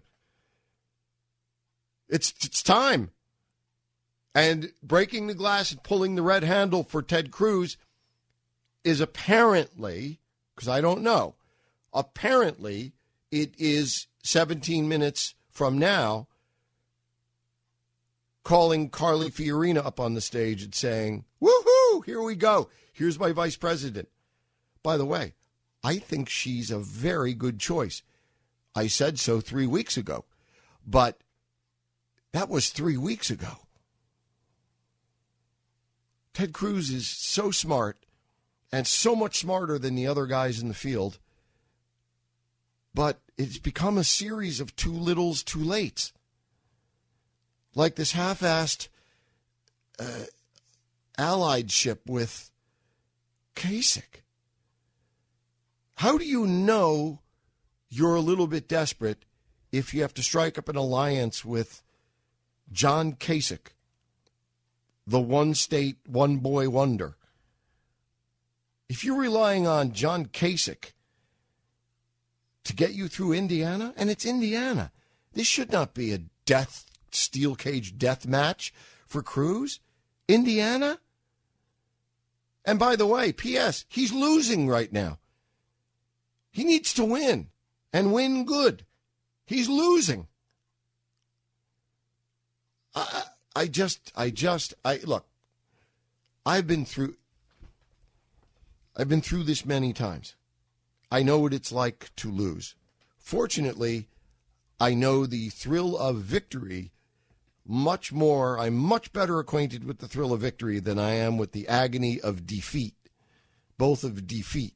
[2.08, 3.12] It's it's time.
[4.34, 7.76] And breaking the glass and pulling the red handle for Ted Cruz
[8.86, 10.22] is apparently,
[10.56, 11.36] because I don't know,
[11.94, 12.94] apparently
[13.34, 16.28] it is 17 minutes from now
[18.44, 22.70] calling Carly Fiorina up on the stage and saying, Woohoo, here we go.
[22.94, 24.08] Here's my vice president.
[24.84, 25.34] By the way,
[25.84, 28.04] I think she's a very good choice.
[28.76, 30.26] I said so three weeks ago,
[30.86, 31.20] but
[32.34, 33.58] that was three weeks ago.
[36.36, 38.06] Ted Cruz is so smart
[38.72, 41.18] and so much smarter than the other guys in the field,
[42.94, 46.12] but it's become a series of too littles, too lates.
[47.76, 48.88] Like this half assed
[50.00, 50.26] uh,
[51.18, 52.52] alliedship with
[53.56, 54.22] Kasich.
[55.96, 57.20] How do you know
[57.90, 59.26] you're a little bit desperate
[59.72, 61.82] if you have to strike up an alliance with
[62.72, 63.74] John Kasich,
[65.08, 67.16] the one state, one boy wonder?
[68.90, 70.92] If you're relying on John Kasich
[72.64, 74.92] to get you through Indiana, and it's Indiana,
[75.34, 78.74] this should not be a death steel cage death match
[79.06, 79.80] for Cruz.
[80.28, 81.00] Indiana?
[82.66, 85.20] And by the way, P.S., he's losing right now.
[86.52, 87.50] He needs to win
[87.92, 88.86] and win good.
[89.46, 90.28] He's losing.
[92.96, 93.24] I,
[93.56, 95.26] I just, I just, I look.
[96.46, 97.16] I've been through.
[98.96, 100.36] I've been through this many times.
[101.14, 102.74] I know what it's like to lose.
[103.20, 104.08] Fortunately,
[104.80, 106.92] I know the thrill of victory
[107.64, 108.58] much more.
[108.58, 112.20] I'm much better acquainted with the thrill of victory than I am with the agony
[112.20, 112.96] of defeat,
[113.78, 114.74] both of defeat.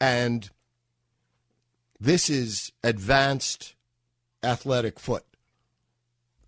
[0.00, 0.50] And
[2.00, 3.76] this is advanced
[4.42, 5.26] athletic foot.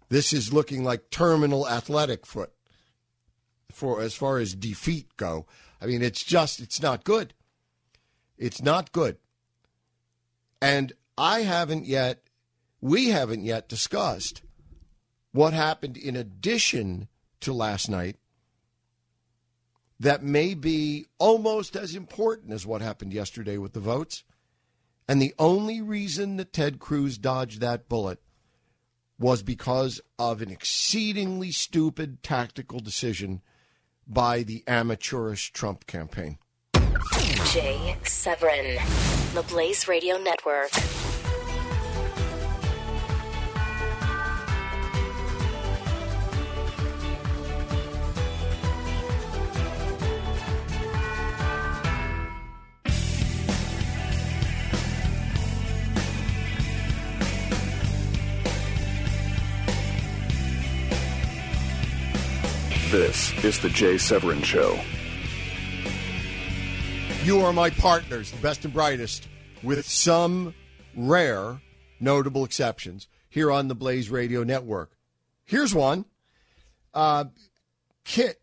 [0.08, 2.52] This is looking like terminal athletic foot
[3.70, 5.46] for as far as defeat go.
[5.80, 7.32] I mean, it's just it's not good.
[8.40, 9.18] It's not good.
[10.62, 12.24] And I haven't yet
[12.80, 14.40] we haven't yet discussed
[15.32, 17.08] what happened in addition
[17.40, 18.16] to last night
[20.00, 24.24] that may be almost as important as what happened yesterday with the votes.
[25.06, 28.22] And the only reason that Ted Cruz dodged that bullet
[29.18, 33.42] was because of an exceedingly stupid tactical decision
[34.06, 36.38] by the amateurish Trump campaign.
[37.52, 38.78] Jay Severin,
[39.34, 40.70] the Blaze Radio Network.
[62.90, 64.78] This is the Jay Severin Show.
[67.22, 69.28] You are my partners, the best and brightest,
[69.62, 70.54] with some
[70.96, 71.60] rare,
[72.00, 74.92] notable exceptions here on the Blaze Radio Network.
[75.44, 76.06] Here's one.
[76.94, 77.26] Uh,
[78.04, 78.40] Kit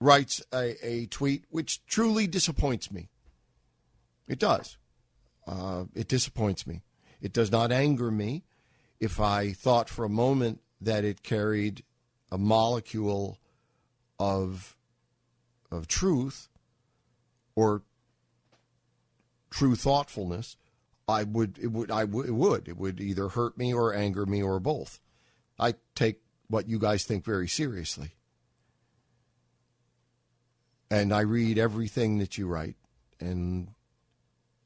[0.00, 3.10] writes a, a, tweet which truly disappoints me.
[4.26, 4.78] It does.
[5.46, 6.82] Uh, it disappoints me.
[7.20, 8.44] It does not anger me
[9.00, 11.84] if I thought for a moment that it carried
[12.32, 13.38] a molecule
[14.18, 14.76] of
[15.70, 16.48] of truth
[17.56, 17.82] or
[19.50, 20.56] true thoughtfulness,
[21.08, 24.26] I would it would I would it would it would either hurt me or anger
[24.26, 25.00] me or both.
[25.58, 28.12] I take what you guys think very seriously.
[30.90, 32.76] And I read everything that you write
[33.18, 33.68] and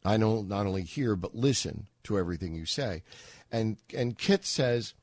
[0.05, 3.03] I don't not only hear but listen to everything you say.
[3.53, 4.95] And and Kit says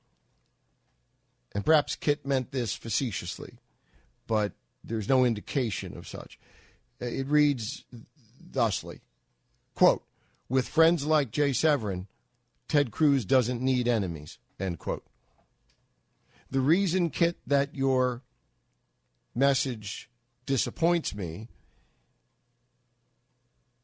[1.53, 3.53] and perhaps Kit meant this facetiously,
[4.27, 6.39] but there's no indication of such.
[7.01, 7.85] Uh, it reads
[8.51, 9.01] thusly
[9.77, 10.03] quote,
[10.49, 12.07] with friends like Jay Severin,
[12.67, 15.05] Ted Cruz doesn't need enemies, end quote.
[16.49, 18.23] The reason, Kit, that your
[19.35, 20.09] message
[20.47, 21.47] disappoints me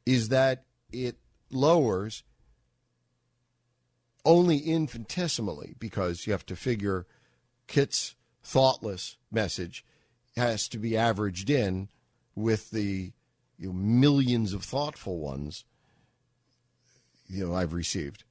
[0.06, 1.18] is that it
[1.52, 2.24] lowers
[4.26, 7.06] only infinitesimally because you have to figure
[7.68, 9.86] Kit's thoughtless message
[10.36, 11.90] has to be averaged in
[12.36, 13.12] with the
[13.58, 15.66] you know, millions of thoughtful ones
[17.28, 18.24] you know I've received.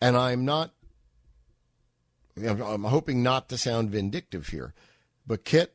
[0.00, 0.72] And I'm not
[2.36, 4.72] I'm hoping not to sound vindictive here,
[5.26, 5.74] but Kit,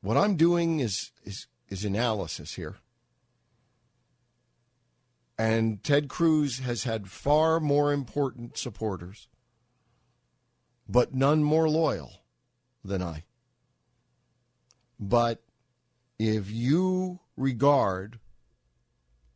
[0.00, 2.76] what I'm doing is is is analysis here.
[5.38, 9.28] And Ted Cruz has had far more important supporters
[10.88, 12.22] but none more loyal
[12.84, 13.24] than I.
[14.98, 15.42] But
[16.18, 18.18] if you regard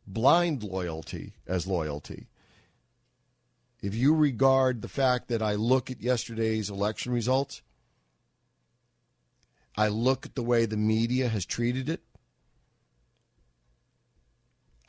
[0.07, 2.27] blind loyalty as loyalty,
[3.81, 7.61] if you regard the fact that I look at yesterday's election results,
[9.75, 12.01] I look at the way the media has treated it,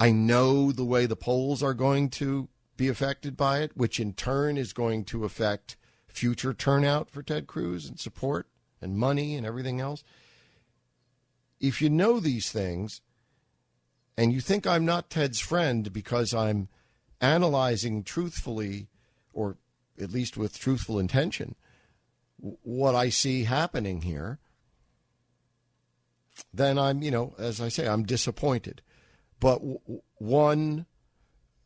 [0.02, 4.14] I know the way the polls are going to be affected by it, which in
[4.14, 5.76] turn is going to affect
[6.08, 8.48] future turnout for Ted Cruz and support
[8.80, 10.02] and money and everything else.
[11.62, 13.00] If you know these things
[14.18, 16.68] and you think I'm not Ted's friend because I'm
[17.20, 18.88] analyzing truthfully,
[19.32, 19.56] or
[19.98, 21.54] at least with truthful intention,
[22.36, 24.40] what I see happening here,
[26.52, 28.82] then I'm, you know, as I say, I'm disappointed.
[29.38, 30.86] But w- one,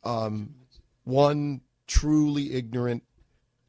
[0.04, 0.56] um,
[1.04, 3.04] one truly ignorant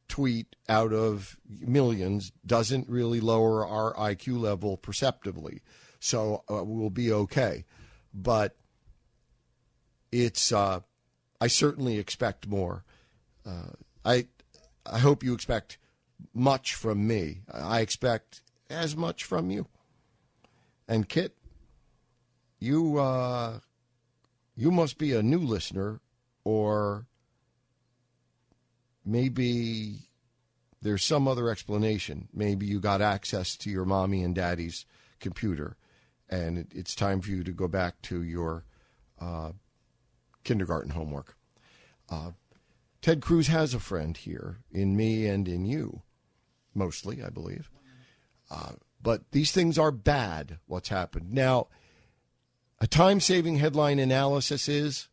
[0.08, 5.62] tweet out of millions doesn't really lower our IQ level perceptibly.
[6.00, 7.66] So uh, we'll be okay.
[8.14, 8.56] But
[10.12, 10.82] it's, uh,
[11.40, 12.84] I certainly expect more.
[13.46, 13.72] Uh,
[14.04, 14.28] I,
[14.86, 15.78] I hope you expect
[16.34, 17.42] much from me.
[17.52, 19.68] I expect as much from you.
[20.88, 21.36] And Kit,
[22.60, 23.60] you, uh,
[24.56, 26.00] you must be a new listener,
[26.44, 27.06] or
[29.06, 30.00] maybe
[30.82, 32.28] there's some other explanation.
[32.34, 34.86] Maybe you got access to your mommy and daddy's
[35.20, 35.78] computer,
[36.30, 38.66] and it, it's time for you to go back to your
[39.20, 39.52] uh,
[40.44, 41.36] kindergarten homework.
[42.10, 42.32] Uh,
[43.02, 46.02] Ted Cruz has a friend here in me and in you,
[46.74, 47.70] mostly, I believe.
[48.50, 51.32] Uh, but these things are bad, what's happened.
[51.32, 51.68] Now,
[52.80, 55.10] a time saving headline analysis is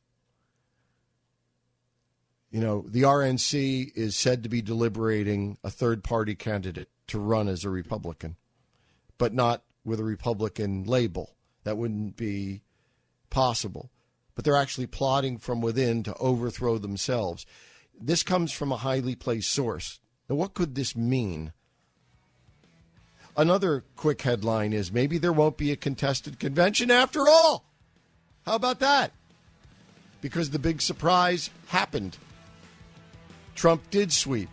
[2.55, 7.49] you know, the RNC is said to be deliberating a third party candidate to run
[7.49, 8.37] as a Republican,
[9.19, 11.35] but not with a Republican label.
[11.65, 12.63] That wouldn't be
[13.31, 13.91] possible.
[14.35, 17.47] But they're actually plotting from within to overthrow themselves.
[17.99, 20.01] This comes from a highly placed source.
[20.29, 21.53] Now, what could this mean?
[23.37, 27.65] Another quick headline is maybe there won't be a contested convention after all.
[28.47, 29.13] How about that?
[30.21, 32.17] Because the big surprise happened.
[33.55, 34.51] Trump did sweep.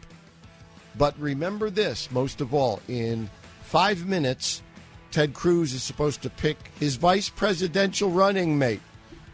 [0.97, 3.29] But remember this most of all in
[3.63, 4.61] five minutes,
[5.11, 8.81] Ted Cruz is supposed to pick his vice presidential running mate.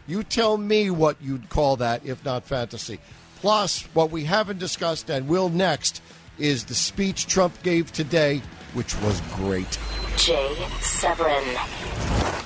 [0.06, 2.98] You tell me what you'd call that, if not fantasy.
[3.40, 6.02] Plus, what we haven't discussed and will next
[6.38, 8.42] is the speech Trump gave today,
[8.74, 9.78] which was great.
[10.16, 11.56] Jay Severin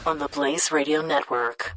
[0.05, 1.74] on the Blaze Radio Network.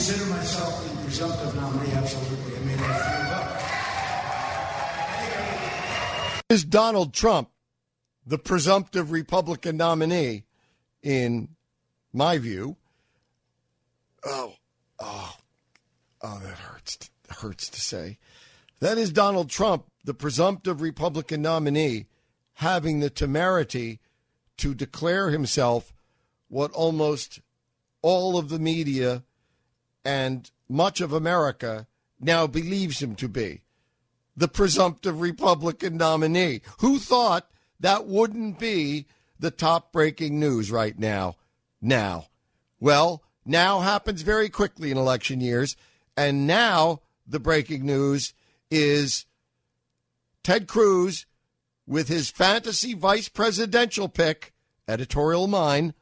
[0.00, 2.56] Consider myself the presumptive nominee, absolutely.
[2.56, 2.84] I mean, I
[6.48, 7.50] feel Is Donald Trump
[8.26, 10.44] the presumptive Republican nominee,
[11.02, 11.50] in
[12.14, 12.78] my view?
[14.24, 14.54] Oh,
[14.98, 15.36] oh,
[16.22, 17.10] oh, that hurts.
[17.28, 18.16] Hurts to say.
[18.78, 22.06] That is Donald Trump, the presumptive Republican nominee,
[22.54, 24.00] having the temerity
[24.56, 25.92] to declare himself
[26.48, 27.40] what almost
[28.00, 29.24] all of the media
[30.04, 31.86] and much of America
[32.20, 33.62] now believes him to be
[34.36, 36.62] the presumptive Republican nominee.
[36.78, 39.06] Who thought that wouldn't be
[39.38, 41.36] the top breaking news right now?
[41.80, 42.26] Now.
[42.78, 45.76] Well, now happens very quickly in election years.
[46.16, 48.32] And now the breaking news
[48.70, 49.26] is
[50.42, 51.26] Ted Cruz
[51.86, 54.52] with his fantasy vice presidential pick,
[54.86, 55.92] editorial mine,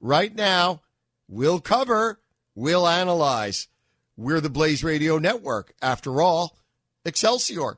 [0.00, 0.80] right now
[1.28, 2.20] will cover
[2.54, 3.68] We'll analyze.
[4.16, 5.72] We're the Blaze Radio Network.
[5.80, 6.58] After all,
[7.04, 7.76] Excelsior.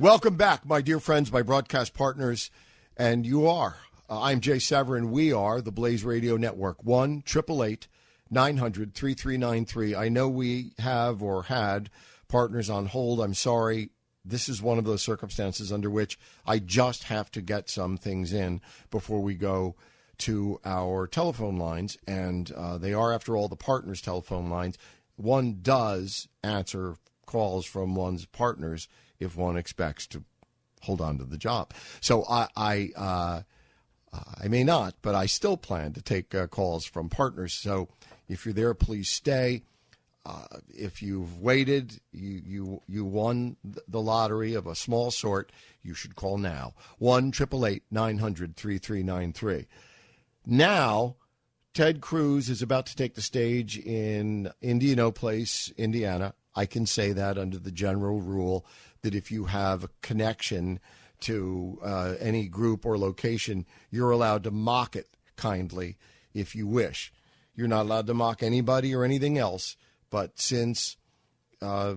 [0.00, 2.52] Welcome back, my dear friends, my broadcast partners,
[2.96, 3.78] and you are.
[4.08, 5.10] Uh, I'm Jay Severin.
[5.10, 6.84] We are the Blaze Radio Network.
[6.84, 7.24] 1
[8.30, 9.96] 900 3393.
[9.96, 11.90] I know we have or had
[12.28, 13.20] partners on hold.
[13.20, 13.90] I'm sorry.
[14.24, 18.32] This is one of those circumstances under which I just have to get some things
[18.32, 18.60] in
[18.92, 19.74] before we go
[20.18, 21.98] to our telephone lines.
[22.06, 24.78] And uh, they are, after all, the partners' telephone lines.
[25.16, 26.94] One does answer
[27.26, 28.86] calls from one's partners
[29.20, 30.24] if one expects to
[30.82, 31.72] hold on to the job.
[32.00, 33.42] So I, I, uh,
[34.40, 37.54] I may not, but I still plan to take uh, calls from partners.
[37.54, 37.88] So
[38.28, 39.62] if you're there, please stay.
[40.24, 45.50] Uh, if you've waited, you, you, you won the lottery of a small sort,
[45.82, 46.74] you should call now.
[46.98, 47.32] 1
[47.90, 49.66] 900 3393.
[50.44, 51.16] Now,
[51.72, 56.34] Ted Cruz is about to take the stage in Indianapolis, Indiana.
[56.54, 58.66] I can say that under the general rule
[59.02, 60.80] that if you have a connection
[61.20, 65.96] to uh, any group or location, you're allowed to mock it kindly
[66.34, 67.12] if you wish.
[67.54, 69.76] You're not allowed to mock anybody or anything else.
[70.10, 70.96] But since
[71.60, 71.96] uh,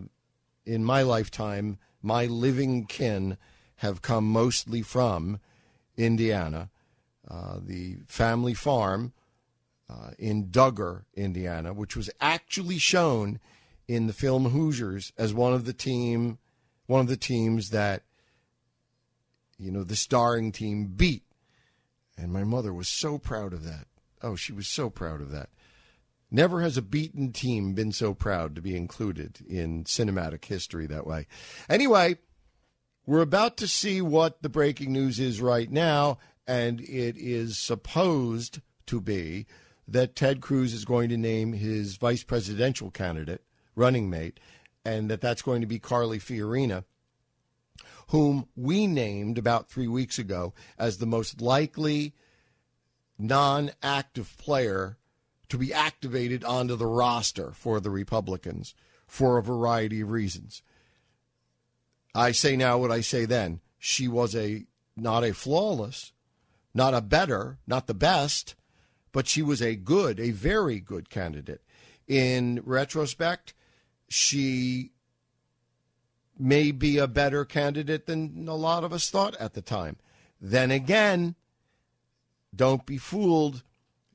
[0.66, 3.38] in my lifetime, my living kin
[3.78, 5.40] have come mostly from
[5.98, 6.70] Indiana,
[7.30, 9.14] uh, the family farm
[9.90, 13.40] uh, in Dugger, Indiana, which was actually shown
[13.88, 16.38] in the film Hoosiers as one of the team,
[16.92, 18.04] one of the teams that
[19.58, 21.24] you know the starring team beat,
[22.18, 23.88] and my mother was so proud of that.
[24.22, 25.48] Oh, she was so proud of that.
[26.30, 31.08] Never has a beaten team been so proud to be included in cinematic history that
[31.08, 31.28] way.
[31.70, 32.18] Anyway,
[33.06, 38.60] we're about to see what the breaking news is right now, and it is supposed
[38.88, 39.46] to be
[39.88, 43.46] that Ted Cruz is going to name his vice presidential candidate,
[43.78, 44.42] running mate,
[44.84, 46.84] and that that's going to be Carly Fiorina,
[48.08, 52.14] whom we named about three weeks ago as the most likely
[53.18, 54.98] non active player
[55.50, 58.74] to be activated onto the roster for the Republicans
[59.06, 60.64] for a variety of reasons.
[62.16, 63.62] I say now what I say then.
[63.78, 64.66] She was a
[64.96, 66.12] not a flawless,
[66.74, 68.56] not a better, not the best,
[69.12, 71.62] but she was a good, a very good candidate.
[72.08, 73.54] In retrospect,
[74.12, 74.92] she
[76.38, 79.98] may be a better candidate than a lot of us thought at the time.
[80.40, 81.36] Then again,
[82.56, 83.64] don't be fooled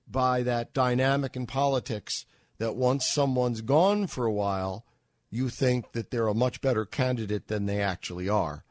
[0.06, 2.26] by that dynamic in politics
[2.58, 4.84] that once someone's gone for a while,
[5.30, 8.64] you think that they're a much better candidate than they actually are.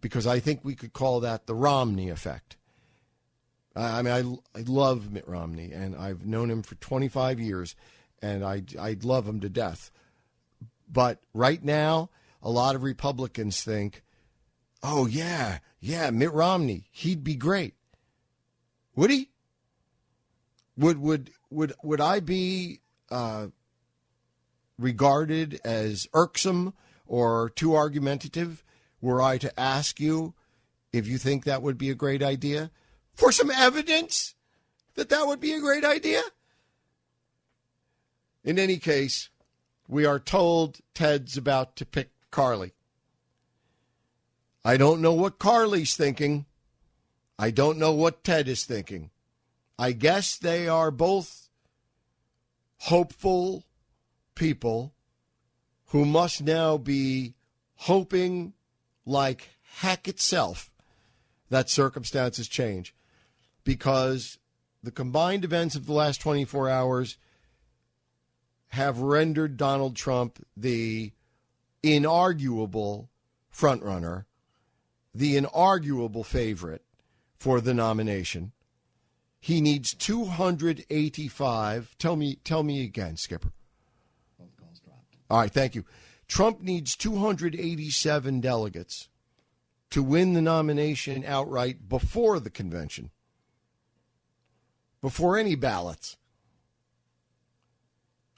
[0.00, 2.56] Because I think we could call that the Romney effect.
[3.76, 7.74] I mean, I, I love Mitt Romney, and I've known him for 25 years,
[8.22, 9.90] and I, I love him to death.
[10.90, 12.10] But right now,
[12.42, 14.02] a lot of Republicans think,
[14.82, 17.74] oh, yeah, yeah, Mitt Romney, he'd be great.
[18.96, 19.30] Would he?
[20.76, 22.80] Would would would would I be
[23.10, 23.48] uh,
[24.78, 26.74] regarded as irksome
[27.06, 28.64] or too argumentative
[29.00, 30.34] were I to ask you
[30.92, 32.70] if you think that would be a great idea?
[33.14, 34.34] For some evidence
[34.94, 36.22] that that would be a great idea?
[38.44, 39.30] In any case,
[39.88, 42.72] we are told Ted's about to pick Carly.
[44.64, 46.46] I don't know what Carly's thinking.
[47.38, 49.10] I don't know what Ted is thinking.
[49.78, 51.48] I guess they are both
[52.78, 53.64] hopeful
[54.34, 54.94] people
[55.86, 57.34] who must now be
[57.76, 58.54] hoping
[59.04, 60.70] like heck itself
[61.50, 62.94] that circumstances change
[63.64, 64.38] because
[64.82, 67.16] the combined events of the last 24 hours
[68.74, 71.12] have rendered Donald Trump the
[71.82, 73.08] inarguable
[73.52, 74.24] frontrunner,
[75.14, 76.82] the inarguable favorite
[77.38, 78.52] for the nomination.
[79.40, 81.96] He needs 285.
[81.98, 83.52] Tell me, tell me again, Skipper.
[85.30, 85.84] All right, thank you.
[86.26, 89.08] Trump needs 287 delegates
[89.90, 93.10] to win the nomination outright before the convention,
[95.00, 96.16] before any ballots.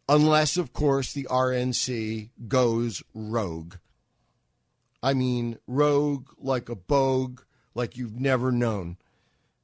[0.08, 3.76] Unless, of course, the RNC goes rogue.
[5.02, 7.42] I mean, rogue like a bogue,
[7.74, 8.96] like you've never known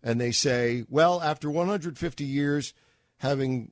[0.03, 2.75] and they say, well, after 150 years,
[3.19, 3.71] having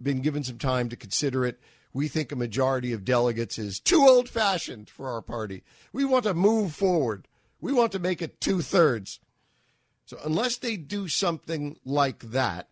[0.00, 1.58] been given some time to consider it,
[1.92, 5.64] we think a majority of delegates is too old fashioned for our party.
[5.92, 7.26] We want to move forward.
[7.60, 9.18] We want to make it two thirds.
[10.06, 12.68] So, unless they do something like that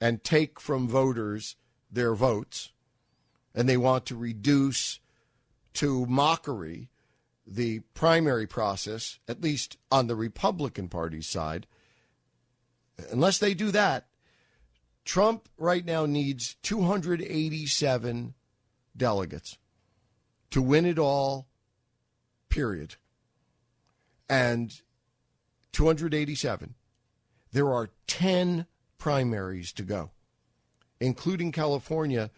[0.00, 1.56] and take from voters
[1.92, 2.70] their votes,
[3.54, 4.98] and they want to reduce
[5.74, 6.88] to mockery
[7.46, 11.66] the primary process, at least on the Republican Party's side,
[13.10, 14.06] unless they do that,
[15.04, 18.34] Trump right now needs 287
[18.96, 19.58] delegates
[20.50, 21.48] to win it all,
[22.48, 22.94] period.
[24.28, 24.72] And
[25.72, 26.74] 287.
[27.52, 28.66] There are 10
[28.98, 30.10] primaries to go,
[31.02, 32.30] including California,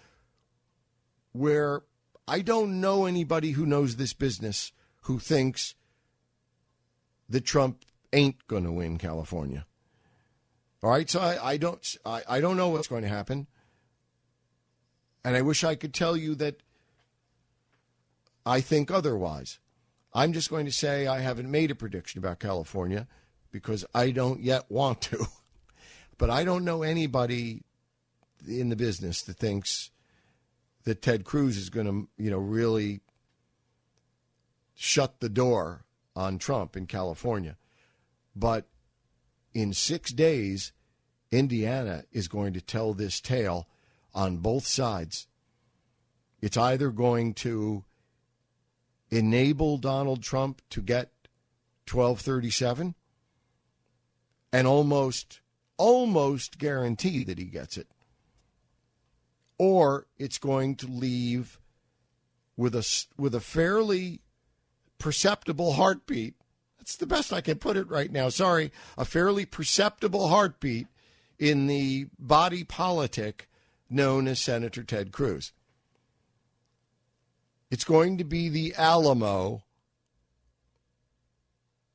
[1.32, 1.82] where
[2.26, 5.74] I don't know anybody who knows this business who thinks
[7.28, 9.66] that Trump ain't going to win California.
[10.82, 13.46] All right, so I, I don't I, I don't know what's going to happen.
[15.24, 16.62] And I wish I could tell you that
[18.44, 19.58] I think otherwise.
[20.12, 23.08] I'm just going to say I haven't made a prediction about California
[23.50, 25.26] because I don't yet want to.
[26.16, 27.64] But I don't know anybody
[28.46, 29.90] in the business that thinks
[30.84, 33.00] that Ted Cruz is going to, you know, really
[34.74, 35.84] shut the door
[36.14, 37.56] on Trump in California.
[38.36, 38.66] But
[39.52, 40.72] in six days,
[41.30, 43.68] Indiana is going to tell this tale
[44.14, 45.26] on both sides.
[46.40, 47.84] It's either going to
[49.10, 51.10] enable Donald Trump to get
[51.90, 52.94] 1237
[54.52, 55.40] and almost
[55.76, 57.88] almost guarantee that he gets it
[59.58, 61.58] or it's going to leave
[62.56, 64.20] with a with a fairly
[64.98, 66.34] perceptible heartbeat.
[66.78, 68.28] That's the best I can put it right now.
[68.28, 70.86] Sorry a fairly perceptible heartbeat
[71.38, 73.48] in the body politic
[73.90, 75.52] known as Senator Ted Cruz.
[77.70, 79.64] It's going to be the Alamo,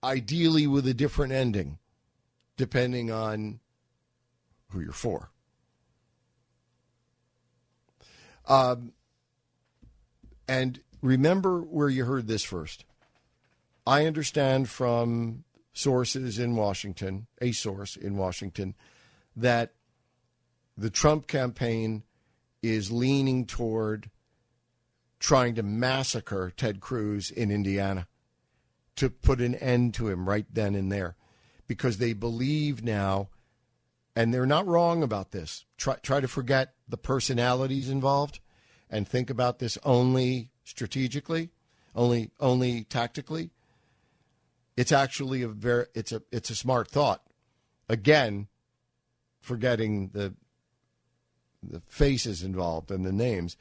[0.03, 1.77] ideally with a different ending,
[2.57, 3.59] depending on
[4.69, 5.31] who you're for.
[8.49, 8.93] Um,
[10.47, 12.83] and remember where you heard this first.
[13.85, 15.43] I understand from
[15.73, 18.75] sources in Washington, a source in Washington,
[19.35, 19.73] that
[20.75, 22.03] the Trump campaign
[22.61, 24.09] is leaning toward
[25.19, 28.07] trying to massacre Ted Cruz in Indiana
[28.95, 31.15] to put an end to him right then and there
[31.67, 33.29] because they believe now,
[34.19, 35.63] and they're not wrong about this.
[35.77, 38.41] Try, try to forget the personalities involved
[38.89, 41.51] and think about this only strategically,
[41.95, 43.51] only only tactically.
[44.75, 47.21] It's actually a very it's a it's a smart thought.
[47.87, 48.49] Again,
[49.39, 50.33] forgetting the
[51.63, 53.55] the faces involved and the names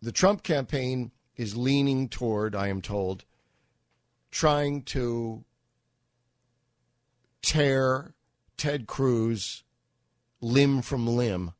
[0.00, 3.24] the Trump campaign is leaning toward, I am told,
[4.30, 5.44] trying to
[7.42, 8.14] tear
[8.58, 9.62] Ted Cruz
[10.40, 11.52] limb from limb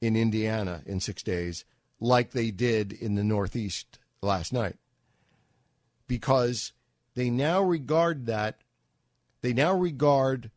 [0.00, 1.64] in Indiana in six days,
[2.00, 4.76] like they did in the Northeast last night.
[6.06, 6.72] Because
[7.14, 8.60] they now regard that,
[9.42, 10.50] they now regard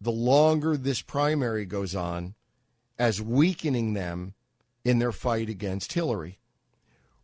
[0.00, 2.34] the longer this primary goes on
[2.98, 4.34] as weakening them
[4.84, 6.38] in their fight against Hillary,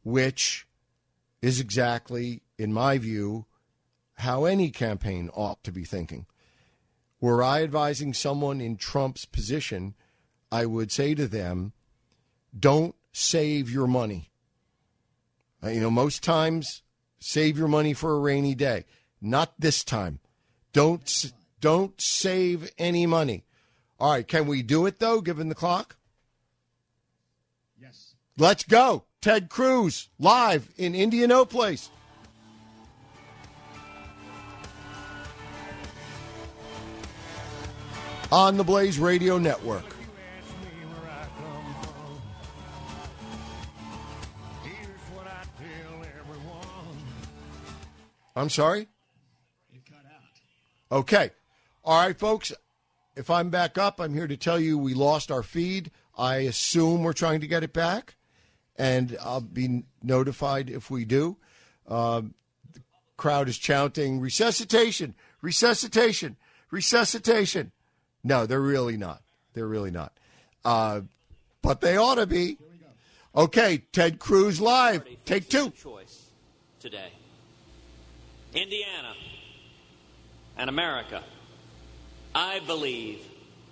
[0.03, 0.67] which
[1.43, 3.47] is exactly, in my view,
[4.15, 6.27] how any campaign ought to be thinking.
[7.21, 9.95] Were I advising someone in Trump's position,
[10.53, 11.73] I would say to them,
[12.59, 14.31] don't save your money.
[15.63, 16.83] Uh, you know, most times,
[17.19, 18.85] save your money for a rainy day.
[19.21, 20.21] Not this time.
[20.73, 23.45] Don't don't save any money.
[23.99, 25.97] All right, can we do it though, given the clock?
[27.81, 28.15] Yes.
[28.37, 29.05] Let's go.
[29.21, 31.91] Ted Cruz live in Indianapolis.
[38.31, 39.85] On the Blaze Radio Network.
[48.37, 48.87] I'm sorry?
[50.93, 51.31] Okay.
[51.85, 52.53] All right, folks.
[53.17, 55.91] If I'm back up, I'm here to tell you we lost our feed.
[56.17, 58.15] I assume we're trying to get it back
[58.79, 61.37] and I'll be notified if we do.
[61.87, 62.23] Uh,
[62.73, 62.81] the
[63.17, 66.37] crowd is chanting resuscitation, resuscitation,
[66.71, 67.73] resuscitation.
[68.29, 69.23] No, they're really not.
[69.55, 70.13] They're really not.
[70.63, 71.01] Uh,
[71.63, 72.59] but they ought to be.
[73.35, 75.03] Okay, Ted Cruz live.
[75.25, 75.71] Take two.
[75.71, 76.29] Choice
[76.79, 77.09] today.
[78.53, 79.15] Indiana
[80.59, 81.23] and America,
[82.35, 83.21] I believe,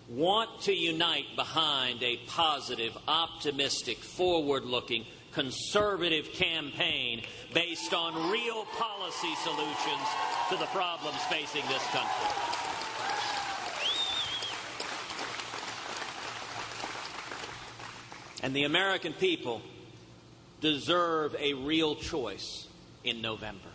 [0.08, 7.20] want to unite behind a positive, optimistic, forward looking, conservative campaign
[7.52, 10.08] based on real policy solutions
[10.48, 12.85] to the problems facing this country.
[18.42, 19.62] And the American people
[20.60, 22.66] deserve a real choice
[23.04, 23.68] in November.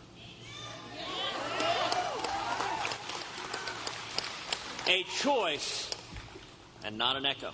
[4.88, 5.90] A choice
[6.84, 7.52] and not an echo.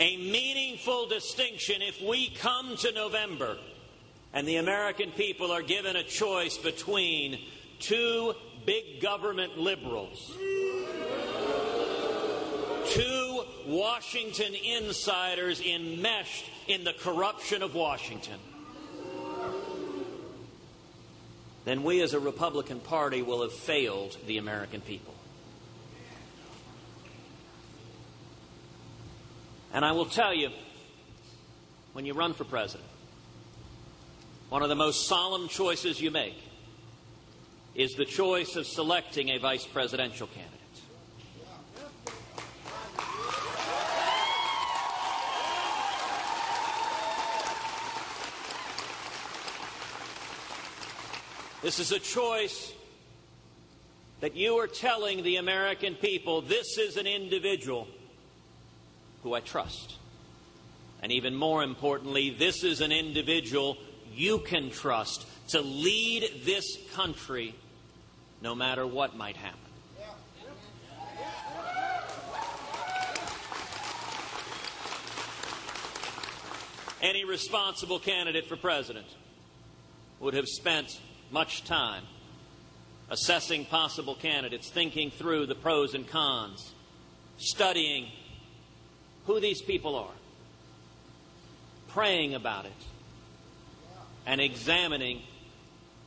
[0.00, 3.56] A meaningful distinction if we come to November
[4.32, 7.38] and the American people are given a choice between
[7.78, 8.34] two
[8.64, 10.32] big government liberals,
[12.88, 13.21] two
[13.66, 18.38] Washington insiders enmeshed in the corruption of Washington.
[21.64, 25.14] then we as a Republican Party will have failed the American people.
[29.72, 30.50] And I will tell you,
[31.92, 32.88] when you run for president,
[34.48, 36.36] one of the most solemn choices you make
[37.74, 40.61] is the choice of selecting a vice presidential candidate.
[51.62, 52.72] This is a choice
[54.20, 57.86] that you are telling the American people this is an individual
[59.22, 59.94] who I trust.
[61.02, 63.78] And even more importantly, this is an individual
[64.12, 67.54] you can trust to lead this country
[68.40, 69.58] no matter what might happen.
[77.00, 79.06] Any responsible candidate for president
[80.18, 81.00] would have spent
[81.32, 82.04] much time
[83.10, 86.72] assessing possible candidates, thinking through the pros and cons,
[87.36, 88.06] studying
[89.26, 90.14] who these people are,
[91.88, 92.72] praying about it,
[94.26, 95.20] and examining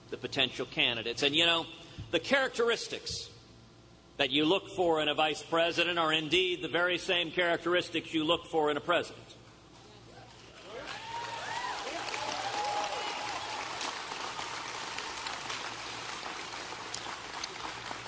[0.10, 1.22] the potential candidates.
[1.22, 1.66] And you know,
[2.12, 3.30] the characteristics
[4.18, 8.24] that you look for in a vice president are indeed the very same characteristics you
[8.24, 9.35] look for in a president.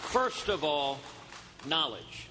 [0.10, 0.99] First of all,
[1.66, 2.28] knowledge.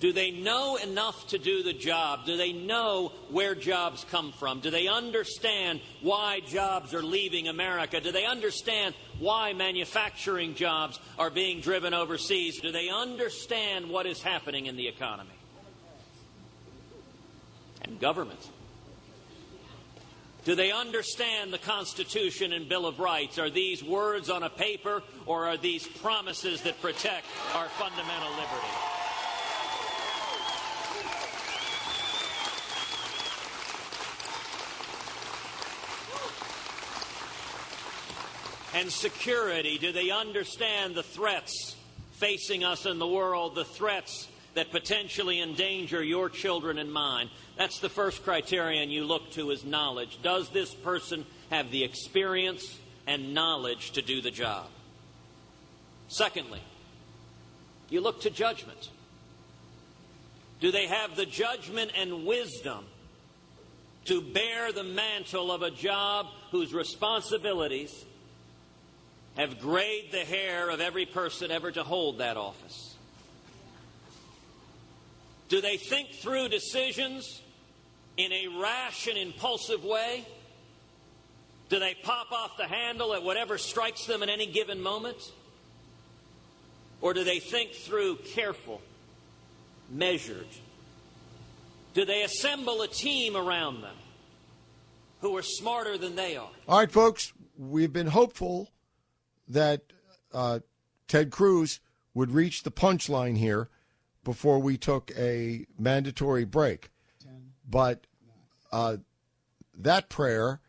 [0.00, 2.26] Do they know enough to do the job?
[2.26, 4.60] Do they know where jobs come from?
[4.60, 8.02] Do they understand why jobs are leaving America?
[8.02, 12.60] Do they understand why manufacturing jobs are being driven overseas?
[12.60, 15.30] Do they understand what is happening in the economy?
[17.80, 18.40] And government.
[20.44, 23.38] Do they understand the Constitution and Bill of Rights?
[23.38, 28.94] Are these words on a paper or are these promises that protect our fundamental liberty?
[38.74, 41.74] And security, do they understand the threats
[42.14, 47.30] facing us in the world, the threats that potentially endanger your children and mine?
[47.56, 50.18] That's the first criterion you look to is knowledge.
[50.22, 54.66] Does this person have the experience and knowledge to do the job?
[56.08, 56.60] Secondly,
[57.90, 58.90] you look to judgment.
[60.60, 62.84] Do they have the judgment and wisdom
[64.06, 68.04] to bear the mantle of a job whose responsibilities
[69.36, 72.94] have grayed the hair of every person ever to hold that office?
[75.48, 77.42] Do they think through decisions
[78.16, 80.24] in a rash and impulsive way?
[81.68, 85.16] Do they pop off the handle at whatever strikes them at any given moment?
[87.00, 88.80] Or do they think through careful,
[89.90, 90.46] measured?
[91.94, 93.96] Do they assemble a team around them
[95.20, 96.50] who are smarter than they are?
[96.68, 98.70] All right, folks, we've been hopeful
[99.48, 99.82] that
[100.32, 100.60] uh,
[101.08, 101.80] Ted Cruz
[102.14, 103.68] would reach the punchline here
[104.22, 106.90] before we took a mandatory break.
[107.74, 108.06] But
[108.70, 108.98] uh,
[109.76, 110.60] that prayer,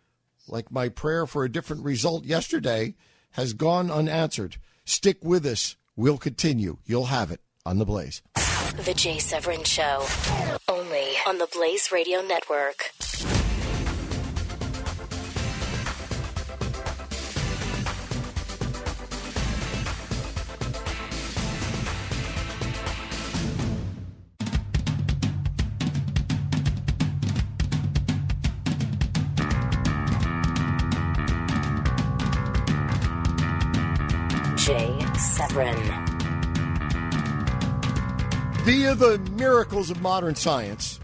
[0.48, 2.96] like my prayer for a different result yesterday,
[3.34, 4.58] has gone unanswered.
[4.86, 5.76] Stick with us.
[5.96, 6.80] We'll continue.
[6.84, 8.24] You'll have it on The Blaze.
[8.84, 10.08] The Jay Severin Show,
[10.68, 12.90] only on the Blaze Radio Network.
[35.56, 36.06] Severin.
[38.66, 41.00] Via the miracles of modern science,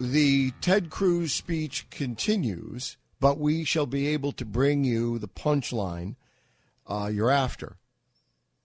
[0.00, 6.14] the Ted Cruz speech continues, but we shall be able to bring you the punchline
[6.86, 7.78] uh, you're after.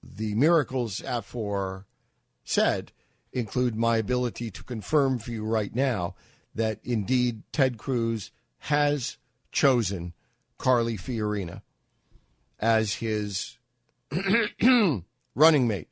[0.04, 1.88] The miracles for
[2.44, 2.92] said
[3.34, 6.14] include my ability to confirm for you right now
[6.54, 8.30] that indeed Ted Cruz
[8.60, 9.18] has
[9.52, 10.14] chosen
[10.60, 11.64] Carly Fiorina
[12.60, 13.59] as his
[15.36, 15.90] running mate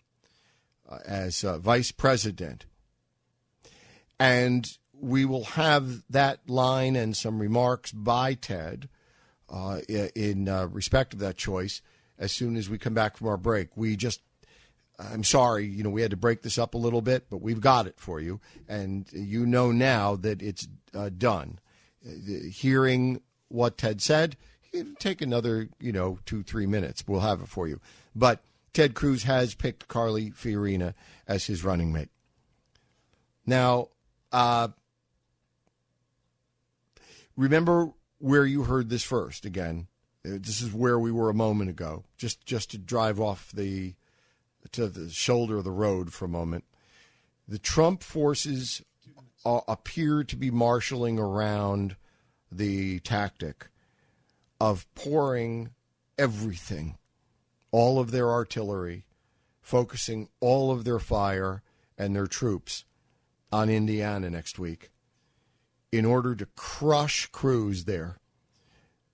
[0.89, 2.65] uh, as uh, vice president.
[4.19, 4.67] And
[4.99, 8.89] we will have that line and some remarks by Ted
[9.49, 11.81] uh, in uh, respect of that choice
[12.17, 13.69] as soon as we come back from our break.
[13.75, 14.21] We just,
[14.97, 17.61] I'm sorry, you know, we had to break this up a little bit, but we've
[17.61, 18.39] got it for you.
[18.67, 21.59] And you know now that it's uh, done.
[22.51, 24.35] Hearing what Ted said,
[24.99, 27.03] take another, you know, two, three minutes.
[27.07, 27.79] We'll have it for you.
[28.17, 28.41] But
[28.73, 30.95] Ted Cruz has picked Carly Fiorina
[31.27, 32.09] as his running mate.
[33.45, 33.89] Now,
[34.31, 34.69] uh,
[37.35, 39.87] remember where you heard this first again.
[40.25, 42.05] Uh, This is where we were a moment ago.
[42.17, 43.93] Just just to drive off the
[44.71, 46.65] to the shoulder of the road for a moment.
[47.47, 48.81] The Trump forces
[49.45, 51.95] uh, appear to be marshaling around
[52.51, 53.69] the tactic
[54.59, 55.69] of pouring
[56.17, 56.97] everything,
[57.71, 59.05] all of their artillery,
[59.61, 61.61] focusing all of their fire
[61.97, 62.85] and their troops
[63.51, 64.91] on Indiana next week
[65.91, 68.17] in order to crush Cruz there.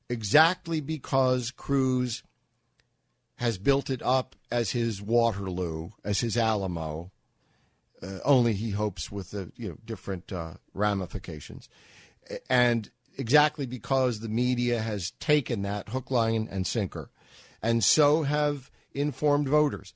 [0.09, 2.23] Exactly because Cruz
[3.35, 7.11] has built it up as his Waterloo, as his Alamo,
[8.01, 11.69] uh, only he hopes with the you know different uh, ramifications,
[12.49, 17.09] and exactly because the media has taken that hook, line, and sinker,
[17.63, 19.93] and so have informed voters.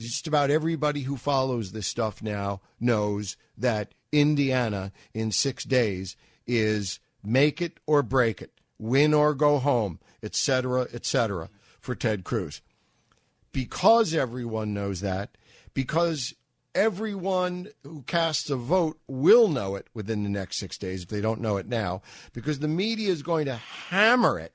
[0.00, 6.98] Just about everybody who follows this stuff now knows that Indiana in six days is
[7.22, 12.24] make it or break it, win or go home, et cetera, et cetera, for Ted
[12.24, 12.62] Cruz.
[13.52, 15.36] Because everyone knows that,
[15.74, 16.34] because
[16.74, 21.20] everyone who casts a vote will know it within the next six days if they
[21.20, 22.00] don't know it now,
[22.32, 24.54] because the media is going to hammer it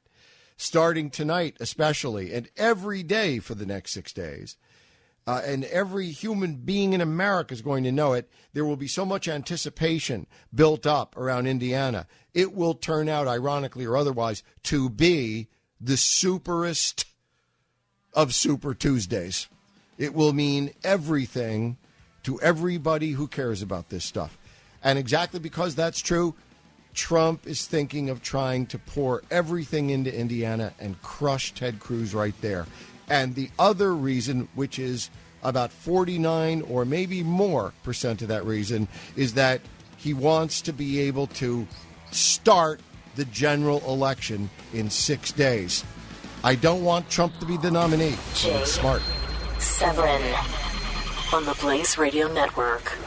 [0.57, 4.57] starting tonight, especially, and every day for the next six days.
[5.25, 8.29] Uh, and every human being in America is going to know it.
[8.53, 12.07] There will be so much anticipation built up around Indiana.
[12.33, 15.47] It will turn out, ironically or otherwise, to be
[15.81, 17.05] the superest
[18.13, 19.47] of Super Tuesdays.
[19.97, 21.77] It will mean everything
[22.23, 24.37] to everybody who cares about this stuff.
[24.83, 26.35] And exactly because that's true,
[26.97, 32.33] Trump is thinking of trying to pour everything into Indiana and crush Ted Cruz right
[32.41, 32.65] there.
[33.07, 35.11] And the other reason, which is
[35.43, 39.61] about 49 or maybe more percent of that reason, is that
[39.95, 41.67] he wants to be able to
[42.11, 42.81] start
[43.15, 45.83] the general election in six days.
[46.43, 49.03] I don't want Trump to be the nominee, but it's smart.
[49.59, 50.21] Severin
[51.31, 52.97] on the Blaze Radio Network.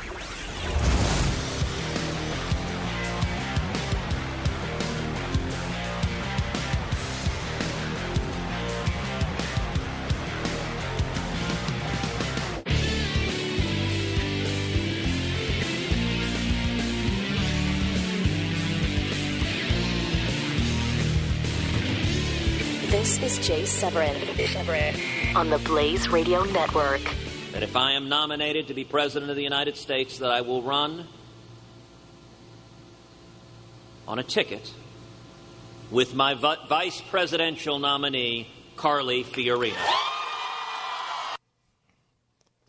[23.51, 27.01] Jay Severin on the Blaze Radio Network.
[27.51, 30.63] That if I am nominated to be President of the United States, that I will
[30.63, 31.09] run
[34.07, 34.73] on a ticket
[35.91, 38.47] with my vi- vice presidential nominee,
[38.77, 39.85] Carly Fiorina.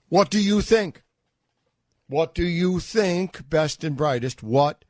[0.10, 1.04] What do you think?
[2.08, 4.42] What do you think, best and brightest?
[4.42, 4.84] What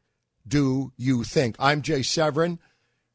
[0.47, 1.57] do you think?
[1.59, 2.59] I'm Jay Severin.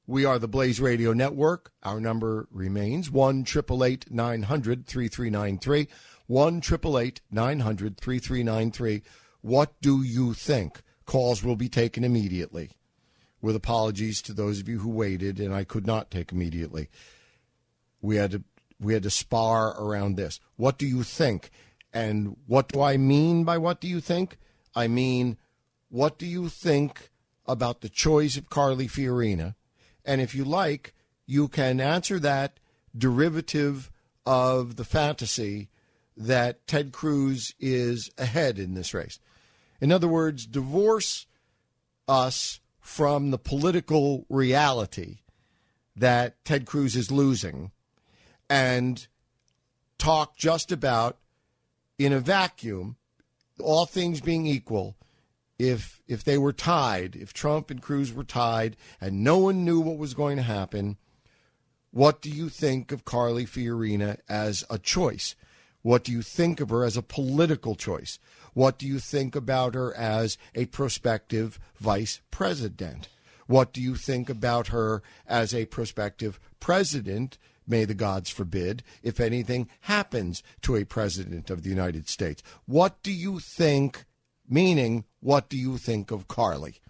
[0.08, 1.72] We are the Blaze Radio Network.
[1.82, 5.88] Our number remains 1 888 900 3393.
[6.28, 9.02] 1 888 900 3393.
[9.40, 10.82] What do you think?
[11.06, 12.70] Calls will be taken immediately.
[13.40, 16.88] With apologies to those of you who waited and I could not take immediately.
[18.00, 18.44] We had to
[18.78, 20.38] we had to spar around this.
[20.54, 21.50] What do you think?
[21.92, 24.38] And what do I mean by what do you think?
[24.72, 25.36] I mean,
[25.88, 27.10] what do you think
[27.44, 29.56] about the choice of Carly Fiorina?
[30.06, 30.94] And if you like,
[31.26, 32.58] you can answer that
[32.96, 33.90] derivative
[34.24, 35.68] of the fantasy
[36.16, 39.18] that Ted Cruz is ahead in this race.
[39.80, 41.26] In other words, divorce
[42.08, 45.18] us from the political reality
[45.96, 47.72] that Ted Cruz is losing
[48.48, 49.06] and
[49.98, 51.18] talk just about
[51.98, 52.96] in a vacuum,
[53.60, 54.96] all things being equal,
[55.58, 59.80] if if they were tied, if Trump and Cruz were tied and no one knew
[59.80, 60.96] what was going to happen,
[61.90, 65.34] what do you think of Carly Fiorina as a choice?
[65.82, 68.18] What do you think of her as a political choice?
[68.54, 73.08] What do you think about her as a prospective vice president?
[73.46, 77.38] What do you think about her as a prospective president?
[77.68, 82.42] May the gods forbid if anything happens to a president of the United States.
[82.66, 84.04] What do you think?
[84.48, 86.80] Meaning, what do you think of Carly?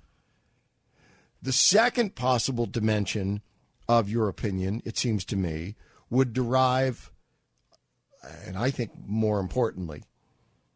[1.41, 3.41] The second possible dimension
[3.89, 5.77] of your opinion, it seems to me,
[6.11, 7.11] would derive,
[8.45, 10.05] and I think more importantly,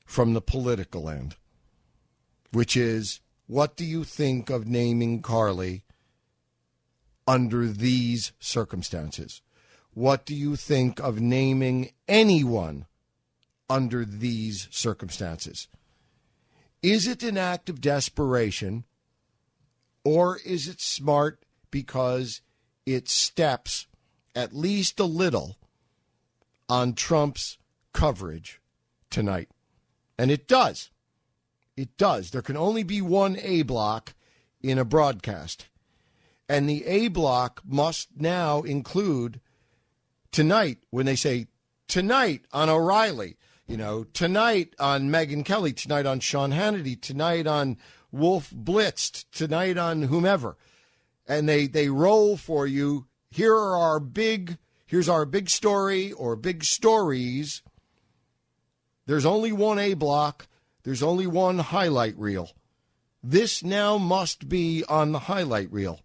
[0.06, 1.36] from the political end,
[2.52, 5.84] which is what do you think of naming Carly
[7.26, 9.42] under these circumstances?
[9.92, 12.86] What do you think of naming anyone
[13.68, 15.68] under these circumstances?
[16.82, 18.84] Is it an act of desperation
[20.04, 22.40] or is it smart because
[22.86, 23.86] it steps
[24.34, 25.58] at least a little
[26.68, 27.58] on Trump's
[27.92, 28.60] coverage
[29.10, 29.50] tonight?
[30.18, 30.90] And it does.
[31.76, 32.30] It does.
[32.30, 34.14] There can only be one A block
[34.62, 35.66] in a broadcast.
[36.48, 39.40] And the A block must now include
[40.32, 41.46] tonight when they say
[41.88, 43.36] tonight on O'Reilly,
[43.70, 47.76] you know, tonight on Megyn Kelly, tonight on Sean Hannity, tonight on
[48.10, 50.56] Wolf Blitzer, tonight on whomever.
[51.28, 53.06] And they, they roll for you.
[53.30, 57.62] Here are our big, here's our big story or big stories.
[59.06, 60.48] There's only one A block.
[60.82, 62.50] There's only one highlight reel.
[63.22, 66.00] This now must be on the highlight reel.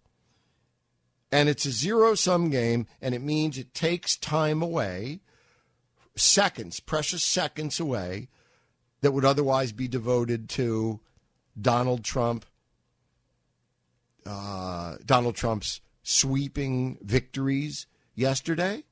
[1.32, 5.20] And it's a zero sum game, and it means it takes time away,
[6.16, 8.28] seconds, precious seconds away,
[9.00, 11.00] that would otherwise be devoted to
[11.60, 12.44] Donald Trump,
[14.24, 18.84] uh, Donald Trump's sweeping victories yesterday,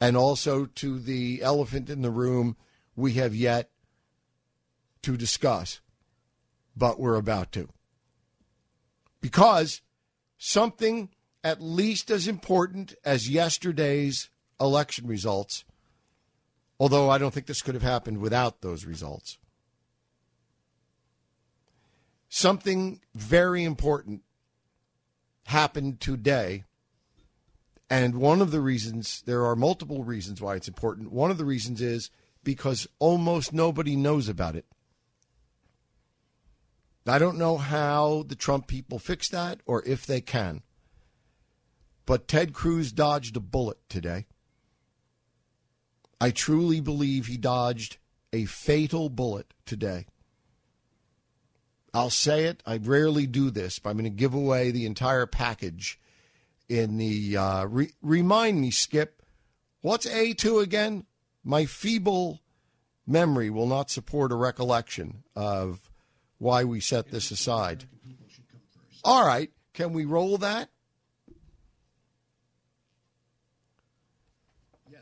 [0.00, 2.56] and also to the elephant in the room
[2.94, 3.70] we have yet
[5.02, 5.80] to discuss,
[6.76, 7.68] but we're about to.
[9.20, 9.80] Because
[10.38, 11.10] something
[11.44, 14.30] at least as important as yesterday's
[14.60, 15.64] election results,
[16.78, 19.38] although I don't think this could have happened without those results.
[22.28, 24.22] Something very important
[25.46, 26.64] happened today.
[27.88, 31.12] And one of the reasons, there are multiple reasons why it's important.
[31.12, 32.10] One of the reasons is
[32.42, 34.66] because almost nobody knows about it.
[37.06, 40.62] I don't know how the Trump people fix that or if they can.
[42.04, 44.26] But Ted Cruz dodged a bullet today.
[46.20, 47.98] I truly believe he dodged
[48.32, 50.06] a fatal bullet today.
[51.92, 52.62] I'll say it.
[52.66, 55.98] I rarely do this, but I'm going to give away the entire package
[56.68, 57.36] in the.
[57.36, 59.22] Uh, re- remind me, Skip,
[59.80, 61.06] what's A2 again?
[61.42, 62.40] My feeble
[63.06, 65.90] memory will not support a recollection of
[66.38, 67.84] why we set this aside.
[69.04, 69.50] All right.
[69.72, 70.70] Can we roll that?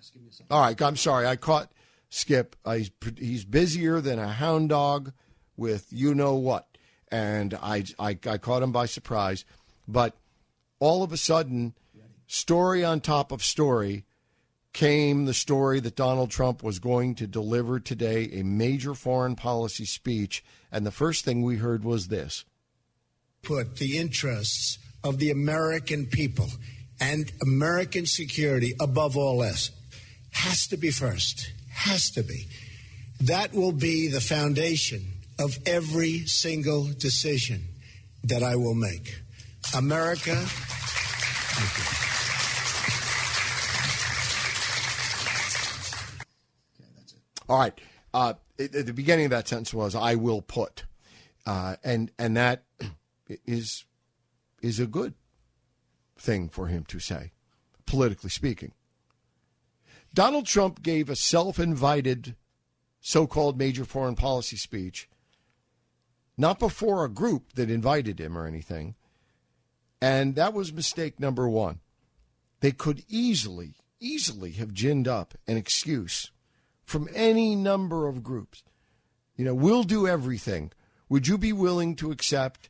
[0.05, 0.55] Yes, give me a second.
[0.55, 0.82] All right.
[0.82, 1.26] I'm sorry.
[1.26, 1.72] I caught
[2.11, 2.57] Skip.
[2.64, 5.12] Uh, he's, he's busier than a hound dog
[5.57, 6.66] with you know what
[7.11, 9.44] and I, I, I caught him by surprise.
[9.88, 10.16] But
[10.80, 11.74] all of a sudden,
[12.26, 14.05] story on top of story,
[14.72, 19.84] came the story that Donald Trump was going to deliver today a major foreign policy
[19.84, 20.44] speech.
[20.70, 22.44] And the first thing we heard was this
[23.42, 26.48] Put the interests of the American people
[27.00, 29.70] and American security above all else.
[30.35, 31.51] Has to be first.
[31.70, 32.47] Has to be.
[33.20, 35.03] That will be the foundation
[35.39, 37.62] of every single decision
[38.24, 39.20] that I will make.
[39.74, 40.45] America.
[47.49, 47.78] All right.
[48.12, 50.85] Uh, the beginning of that sentence was "I will put,"
[51.47, 52.64] uh, and and that
[53.47, 53.85] is
[54.62, 55.14] is a good
[56.16, 57.32] thing for him to say,
[57.87, 58.72] politically speaking.
[60.14, 62.36] Donald Trump gave a self-invited,
[63.00, 65.08] so-called major foreign policy speech
[66.36, 68.94] not before a group that invited him or anything.
[70.00, 71.80] And that was mistake number one.
[72.60, 76.30] They could easily, easily have ginned up an excuse
[76.84, 78.62] from any number of groups.
[79.36, 80.72] You know, we'll do everything.
[81.08, 82.68] Would you be willing to accept,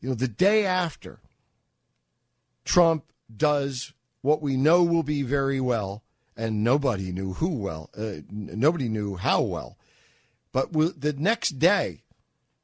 [0.00, 1.20] you know, the day after
[2.64, 6.02] Trump does what we know will be very well,
[6.38, 9.76] and nobody knew who well, uh, nobody knew how well,
[10.52, 12.04] but the next day,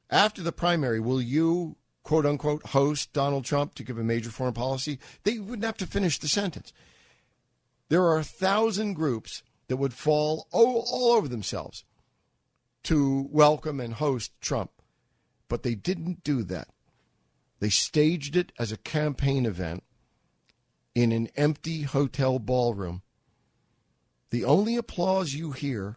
[0.09, 4.53] after the primary, will you, quote unquote, host Donald Trump to give a major foreign
[4.53, 4.97] policy?
[5.23, 6.73] They wouldn't have to finish the sentence.
[7.89, 11.83] There are a thousand groups that would fall all, all over themselves
[12.83, 14.71] to welcome and host Trump,
[15.49, 16.69] but they didn't do that.
[17.59, 19.83] They staged it as a campaign event
[20.93, 23.01] in an empty hotel ballroom.
[24.35, 25.95] The only applause you hear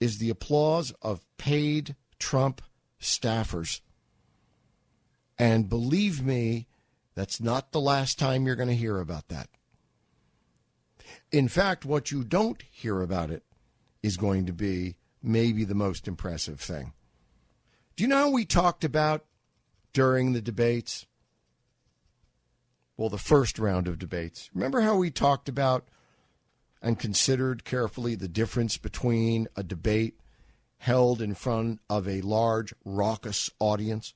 [0.00, 2.60] is the applause of paid Trump
[3.00, 3.80] staffers.
[5.38, 6.66] And believe me,
[7.14, 9.48] that's not the last time you're going to hear about that.
[11.32, 13.44] In fact, what you don't hear about it
[14.02, 16.92] is going to be maybe the most impressive thing.
[17.96, 19.24] Do you know how we talked about
[19.94, 21.06] during the debates?
[22.98, 24.50] well, the first round of debates.
[24.52, 25.88] Remember how we talked about
[26.82, 30.18] and considered carefully the difference between a debate
[30.78, 34.14] held in front of a large, raucous audience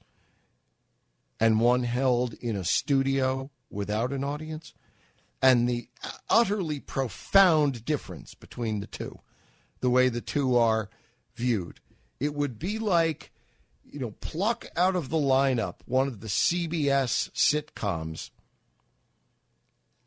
[1.38, 4.72] and one held in a studio without an audience?
[5.42, 5.88] And the
[6.30, 9.20] utterly profound difference between the two,
[9.80, 10.88] the way the two are
[11.34, 11.80] viewed.
[12.18, 13.30] It would be like,
[13.84, 18.30] you know, pluck out of the lineup one of the CBS sitcoms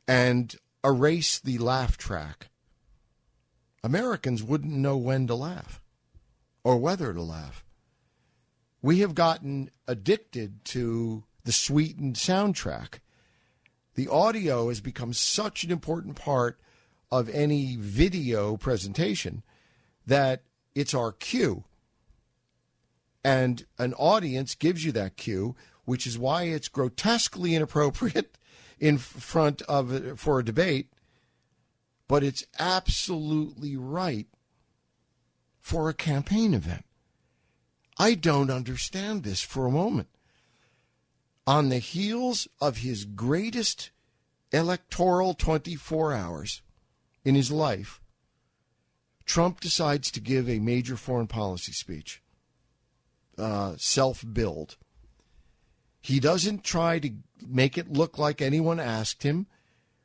[0.08, 0.56] and
[0.88, 2.48] erase the laugh track.
[3.84, 5.82] Americans wouldn't know when to laugh
[6.64, 7.66] or whether to laugh.
[8.82, 13.00] We have gotten addicted to the sweetened soundtrack.
[13.96, 16.58] The audio has become such an important part
[17.12, 19.44] of any video presentation
[20.06, 21.66] that it's our cue.
[23.26, 28.37] And an audience gives you that cue, which is why it's grotesquely inappropriate
[28.80, 30.88] in front of for a debate,
[32.08, 34.28] but it's absolutely right
[35.60, 36.86] for a campaign event.
[37.98, 40.08] I don't understand this for a moment.
[41.46, 43.92] On the heels of his greatest
[44.52, 46.62] electoral 24 hours
[47.24, 48.02] in his life,
[49.26, 52.22] Trump decides to give a major foreign policy speech,
[53.38, 54.78] uh, self build.
[56.08, 57.12] He doesn't try to
[57.46, 59.46] make it look like anyone asked him,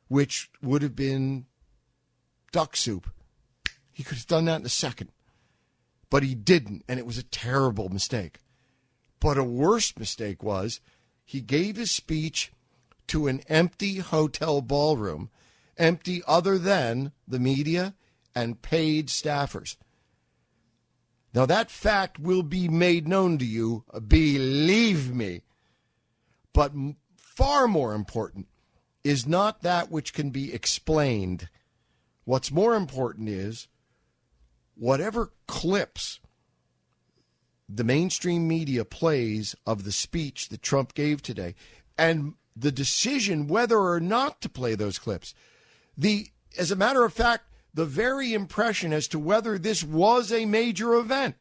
[0.09, 1.45] which would have been
[2.51, 3.09] duck soup.
[3.93, 5.11] He could have done that in a second.
[6.09, 8.39] But he didn't, and it was a terrible mistake.
[9.21, 10.81] But a worse mistake was
[11.23, 12.51] he gave his speech
[13.07, 15.29] to an empty hotel ballroom,
[15.77, 17.93] empty other than the media
[18.35, 19.77] and paid staffers.
[21.33, 25.43] Now, that fact will be made known to you, believe me.
[26.53, 26.73] But
[27.17, 28.47] far more important
[29.03, 31.49] is not that which can be explained.
[32.25, 33.67] What's more important is
[34.75, 36.19] whatever clips
[37.67, 41.55] the mainstream media plays of the speech that Trump gave today
[41.97, 45.33] and the decision whether or not to play those clips.
[45.97, 46.27] The
[46.57, 50.93] as a matter of fact, the very impression as to whether this was a major
[50.93, 51.35] event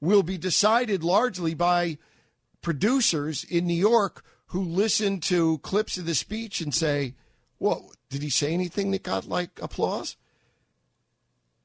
[0.00, 1.98] will be decided largely by
[2.68, 7.14] producers in New York who listen to clips of the speech and say,
[7.58, 10.18] well, did he say anything that got like applause?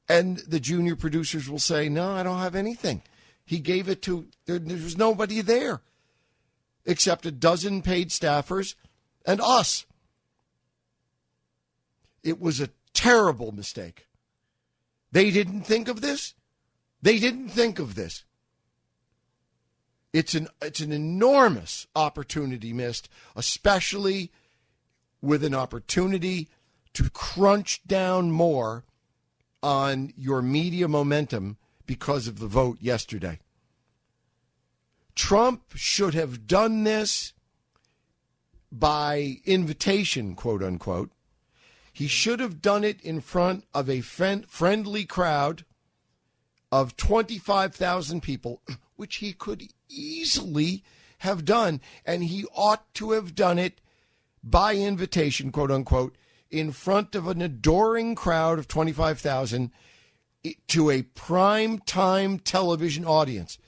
[0.08, 3.02] And the junior producers will say, no, I don't have anything.
[3.44, 5.82] He gave it to, there, there was nobody there
[6.86, 8.74] except a dozen paid staffers
[9.26, 9.84] and us.
[12.22, 14.06] It was a terrible mistake.
[15.12, 16.32] They didn't think of this.
[17.02, 18.24] They didn't think of this.
[20.14, 24.30] It's an it's an enormous opportunity missed, especially
[25.20, 26.48] with an opportunity
[26.92, 28.84] to crunch down more
[29.60, 33.40] on your media momentum because of the vote yesterday.
[35.16, 37.32] Trump should have done this
[38.70, 41.10] by invitation, quote unquote.
[41.92, 45.64] He should have done it in front of a friendly crowd
[46.70, 48.60] of 25,000 people,
[48.96, 50.82] which he could easily
[51.18, 51.80] have done.
[52.04, 53.80] And he ought to have done it
[54.42, 56.16] by invitation, quote unquote,
[56.50, 59.70] in front of an adoring crowd of 25,000
[60.68, 63.58] to a prime time television audience.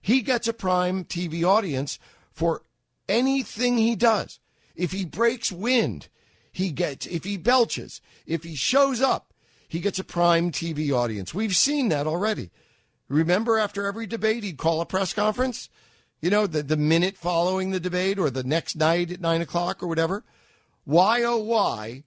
[0.00, 1.98] He gets a prime TV audience
[2.30, 2.62] for
[3.08, 4.40] anything he does.
[4.74, 6.08] If he breaks wind,
[6.50, 9.32] he gets, if he belches, if he shows up,
[9.68, 11.32] he gets a prime TV audience.
[11.32, 12.50] We've seen that already.
[13.12, 15.68] Remember, after every debate, he'd call a press conference,
[16.22, 19.82] you know, the, the minute following the debate or the next night at nine o'clock
[19.82, 20.24] or whatever.
[20.84, 22.04] Why, oh, why,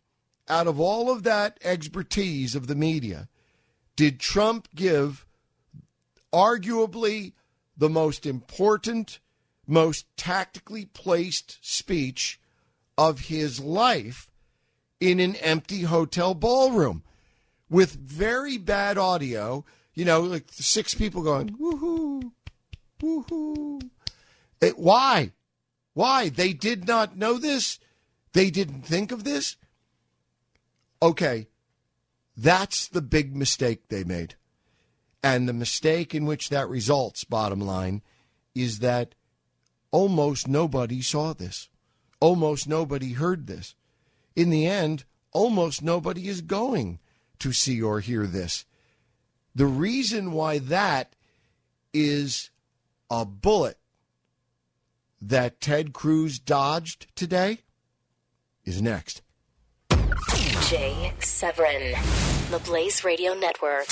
[0.49, 3.29] out of all of that expertise of the media,
[3.95, 5.27] did Trump give
[6.33, 7.33] arguably
[7.77, 9.19] the most important,
[9.67, 12.39] most tactically placed speech
[12.97, 14.31] of his life
[14.99, 17.03] in an empty hotel ballroom
[17.69, 19.63] with very bad audio?
[19.95, 22.31] You know, like six people going, woohoo,
[23.01, 23.89] woohoo.
[24.61, 25.31] It, why?
[25.93, 26.29] Why?
[26.29, 27.79] They did not know this?
[28.33, 29.55] They didn't think of this?
[31.01, 31.47] Okay,
[32.35, 34.35] that's the big mistake they made.
[35.23, 38.01] And the mistake in which that results, bottom line,
[38.53, 39.15] is that
[39.91, 41.69] almost nobody saw this.
[42.19, 43.75] Almost nobody heard this.
[44.35, 46.99] In the end, almost nobody is going
[47.39, 48.65] to see or hear this.
[49.55, 51.15] The reason why that
[51.93, 52.49] is
[53.09, 53.77] a bullet
[55.21, 57.59] that Ted Cruz dodged today
[58.65, 59.21] is next.
[60.69, 61.95] Jay Severin,
[62.51, 63.87] the Blaze Radio Network.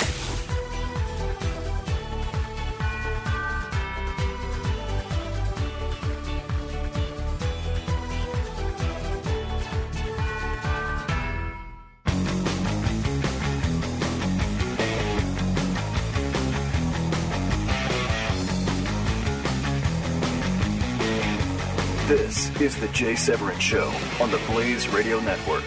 [22.14, 23.92] This is the Jay Severin Show
[24.22, 25.64] on the Blaze Radio Network.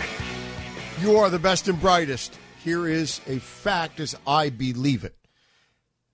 [1.01, 2.39] You are the best and brightest.
[2.62, 5.16] Here is a fact as I believe it.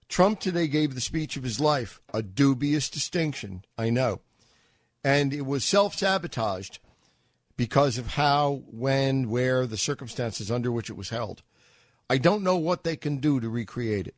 [0.09, 4.23] Trump today gave the speech of his life, a dubious distinction, I know.
[5.05, 6.79] And it was self sabotaged
[7.59, 11.43] because of how, when, where, the circumstances under which it was held.
[12.09, 14.17] I don't know what they can do to recreate it.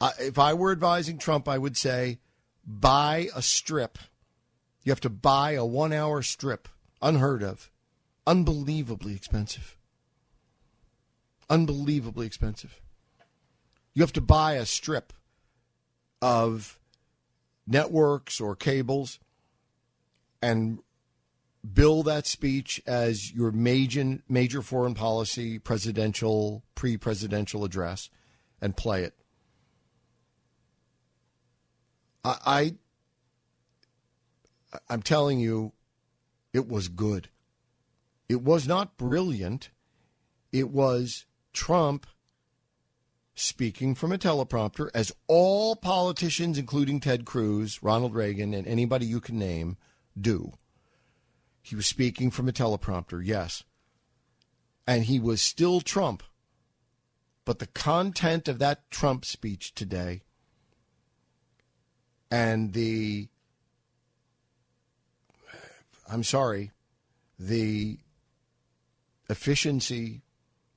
[0.00, 2.18] I, if I were advising Trump, I would say
[2.66, 3.98] buy a strip.
[4.88, 6.66] You have to buy a one hour strip,
[7.02, 7.70] unheard of,
[8.26, 9.76] unbelievably expensive.
[11.50, 12.80] Unbelievably expensive.
[13.92, 15.12] You have to buy a strip
[16.22, 16.80] of
[17.66, 19.18] networks or cables
[20.40, 20.78] and
[21.70, 28.08] bill that speech as your major major foreign policy presidential pre-presidential address
[28.58, 29.12] and play it.
[32.24, 32.74] I, I
[34.88, 35.72] I'm telling you,
[36.52, 37.28] it was good.
[38.28, 39.70] It was not brilliant.
[40.52, 42.06] It was Trump
[43.34, 49.20] speaking from a teleprompter, as all politicians, including Ted Cruz, Ronald Reagan, and anybody you
[49.20, 49.76] can name,
[50.20, 50.52] do.
[51.62, 53.62] He was speaking from a teleprompter, yes.
[54.86, 56.22] And he was still Trump.
[57.44, 60.22] But the content of that Trump speech today
[62.30, 63.28] and the,
[66.10, 66.72] I'm sorry,
[67.38, 67.98] the
[69.28, 70.22] efficiency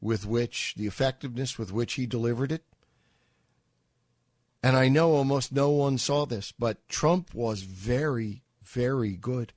[0.01, 2.63] with which, the effectiveness with which he delivered it.
[4.63, 9.53] And I know almost no one saw this, but Trump was very, very good.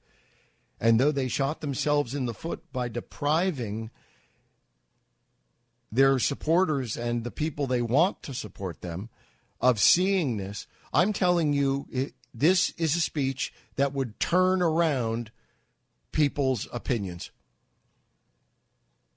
[0.80, 3.90] And though they shot themselves in the foot by depriving
[5.90, 9.08] their supporters and the people they want to support them
[9.60, 15.30] of seeing this, I'm telling you, it, this is a speech that would turn around
[16.14, 17.30] people's opinions.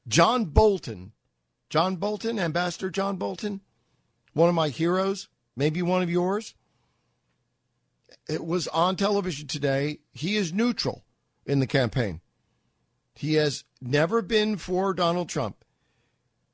[0.07, 1.13] John Bolton,
[1.69, 3.61] John Bolton, Ambassador John Bolton,
[4.33, 6.55] one of my heroes, maybe one of yours.
[8.27, 9.99] It was on television today.
[10.11, 11.05] He is neutral
[11.45, 12.21] in the campaign.
[13.13, 15.63] He has never been for Donald Trump.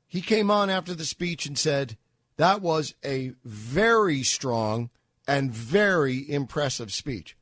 [0.06, 1.96] He came on after the speech and said,
[2.36, 4.90] That was a very strong
[5.26, 7.36] and very impressive speech.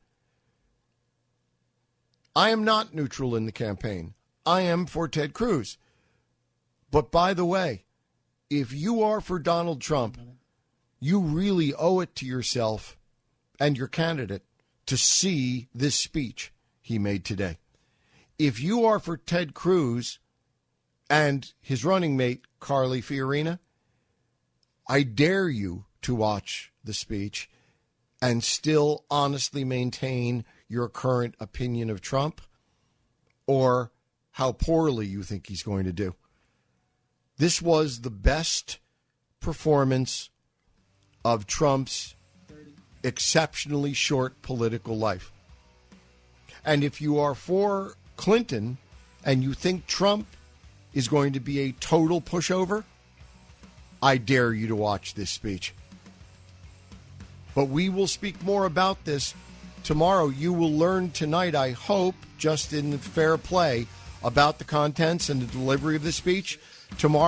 [2.35, 4.13] I am not neutral in the campaign.
[4.45, 5.77] I am for Ted Cruz.
[6.89, 7.85] But by the way,
[8.49, 10.17] if you are for Donald Trump,
[10.99, 12.97] you really owe it to yourself
[13.59, 14.43] and your candidate
[14.85, 16.51] to see this speech
[16.81, 17.57] he made today.
[18.37, 20.19] If you are for Ted Cruz
[21.09, 23.59] and his running mate, Carly Fiorina,
[24.87, 27.49] I dare you to watch the speech
[28.21, 32.41] and still honestly maintain your current opinion of Trump
[33.45, 33.91] or
[34.31, 36.15] how poorly you think he's going to do.
[37.37, 38.79] This was the best
[39.39, 40.29] performance
[41.25, 42.15] of Trump's
[43.03, 45.31] exceptionally short political life.
[46.65, 48.77] And if you are for Clinton
[49.25, 50.27] and you think Trump
[50.93, 52.83] is going to be a total pushover,
[54.01, 55.73] I dare you to watch this speech.
[57.55, 59.33] But we will speak more about this
[59.83, 60.29] tomorrow.
[60.29, 63.87] You will learn tonight, I hope, just in fair play,
[64.23, 66.59] about the contents and the delivery of the speech.
[66.97, 67.21] Tomorrow,